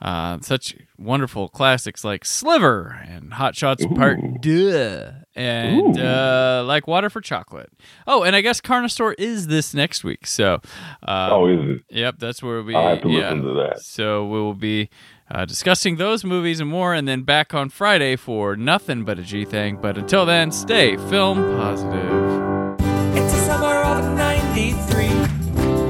uh, 0.02 0.40
such 0.40 0.74
wonderful 0.98 1.48
classics 1.48 2.02
like 2.02 2.24
Sliver 2.24 3.00
and 3.06 3.35
Hot 3.35 3.54
Shots 3.54 3.87
Part 3.94 4.18
Ooh. 4.18 4.38
Deux 4.40 5.12
and 5.37 5.96
uh, 5.98 6.64
like 6.66 6.88
Water 6.88 7.11
for 7.11 7.20
Chocolate. 7.20 7.70
Oh, 8.09 8.24
and 8.24 8.35
I 8.35 8.40
guess 8.40 8.61
Carnosaur 8.61 9.14
is 9.18 9.46
this 9.46 9.72
next 9.72 10.02
week. 10.02 10.26
So, 10.26 10.61
uh, 11.06 11.28
oh, 11.30 11.46
is 11.46 11.76
it? 11.76 11.83
Yep, 11.90 12.16
that's 12.18 12.42
where 12.42 12.61
we. 12.62 12.74
I'll 12.74 12.96
have 12.96 13.02
to 13.02 13.09
yeah. 13.09 13.30
listen 13.30 13.42
to 13.42 13.54
that. 13.54 13.83
So 13.83 14.26
we 14.26 14.40
will 14.40 14.54
be 14.54 14.90
uh, 15.31 15.45
discussing 15.45 15.97
those 15.97 16.25
movies 16.25 16.61
and 16.61 16.69
more, 16.69 16.95
and 16.95 17.07
then 17.07 17.23
back 17.23 17.55
on 17.55 17.69
Friday 17.69 18.16
for 18.16 18.57
nothing 18.57 19.05
but 19.05 19.19
a 19.19 19.23
G 19.23 19.45
thing. 19.45 19.77
But 19.77 19.97
until 19.97 20.27
then, 20.27 20.51
stay 20.51 20.97
film 21.09 21.38
positive. 21.57 22.81
It's 23.16 23.33
the 23.33 23.40
summer 23.40 23.83
of 23.85 24.16
93 24.16 25.07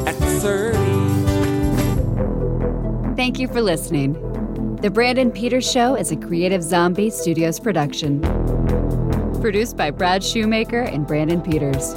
at 0.06 0.14
30. 0.14 0.76
Thank 3.16 3.38
you 3.38 3.48
for 3.48 3.62
listening. 3.62 4.14
The 4.82 4.90
Brandon 4.90 5.30
Peters 5.30 5.70
Show 5.70 5.94
is 5.94 6.10
a 6.10 6.16
Creative 6.16 6.62
Zombie 6.62 7.10
Studios 7.10 7.60
production. 7.60 8.22
Produced 9.40 9.76
by 9.76 9.90
Brad 9.90 10.24
Shoemaker 10.24 10.80
and 10.80 11.06
Brandon 11.06 11.42
Peters. 11.42 11.94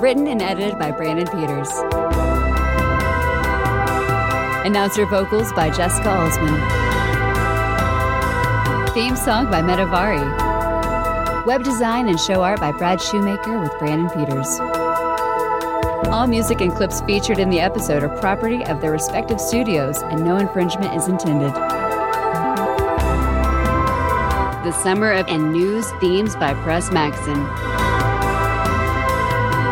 Written 0.00 0.26
and 0.26 0.42
edited 0.42 0.78
by 0.78 0.90
Brandon 0.90 1.26
Peters. 1.26 1.70
Announcer 4.64 5.06
vocals 5.06 5.52
by 5.54 5.70
Jessica 5.70 6.08
Alsman. 6.08 6.54
Theme 8.94 9.16
song 9.16 9.50
by 9.50 9.60
Metavari. 9.60 10.22
Web 11.44 11.64
design 11.64 12.06
and 12.08 12.20
show 12.20 12.44
art 12.44 12.60
by 12.60 12.70
Brad 12.70 13.00
Shoemaker 13.00 13.58
with 13.58 13.76
Brandon 13.80 14.08
Peters. 14.10 14.60
All 16.12 16.28
music 16.28 16.60
and 16.60 16.72
clips 16.72 17.00
featured 17.00 17.40
in 17.40 17.50
the 17.50 17.58
episode 17.58 18.04
are 18.04 18.20
property 18.20 18.64
of 18.66 18.80
their 18.80 18.92
respective 18.92 19.40
studios, 19.40 20.00
and 20.02 20.24
no 20.24 20.36
infringement 20.36 20.94
is 20.94 21.08
intended. 21.08 21.52
The 24.62 24.70
Summer 24.70 25.10
of 25.10 25.26
and 25.26 25.52
News 25.52 25.90
Themes 26.00 26.36
by 26.36 26.54
Press 26.62 26.92
Maxon. 26.92 27.44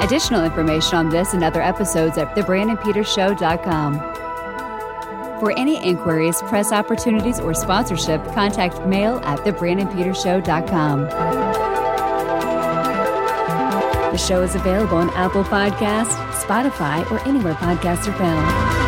Additional 0.03 0.45
information 0.45 0.97
on 0.97 1.11
this 1.11 1.33
and 1.33 1.45
other 1.45 1.63
episodes 1.63 2.19
at 2.19 2.35
thebrandonpetershow.com. 2.35 4.20
For 5.41 5.59
any 5.59 5.83
inquiries, 5.83 6.43
press 6.43 6.71
opportunities, 6.71 7.41
or 7.41 7.55
sponsorship, 7.55 8.23
contact 8.35 8.87
mail 8.87 9.21
at 9.25 9.39
thebrandonpetershow.com. 9.41 11.01
The 14.13 14.19
show 14.19 14.43
is 14.43 14.55
available 14.55 14.99
on 14.99 15.09
Apple 15.11 15.45
Podcasts, 15.45 16.13
Spotify, 16.43 17.11
or 17.11 17.27
anywhere 17.27 17.55
podcasts 17.55 18.07
are 18.07 18.19
found. 18.19 18.80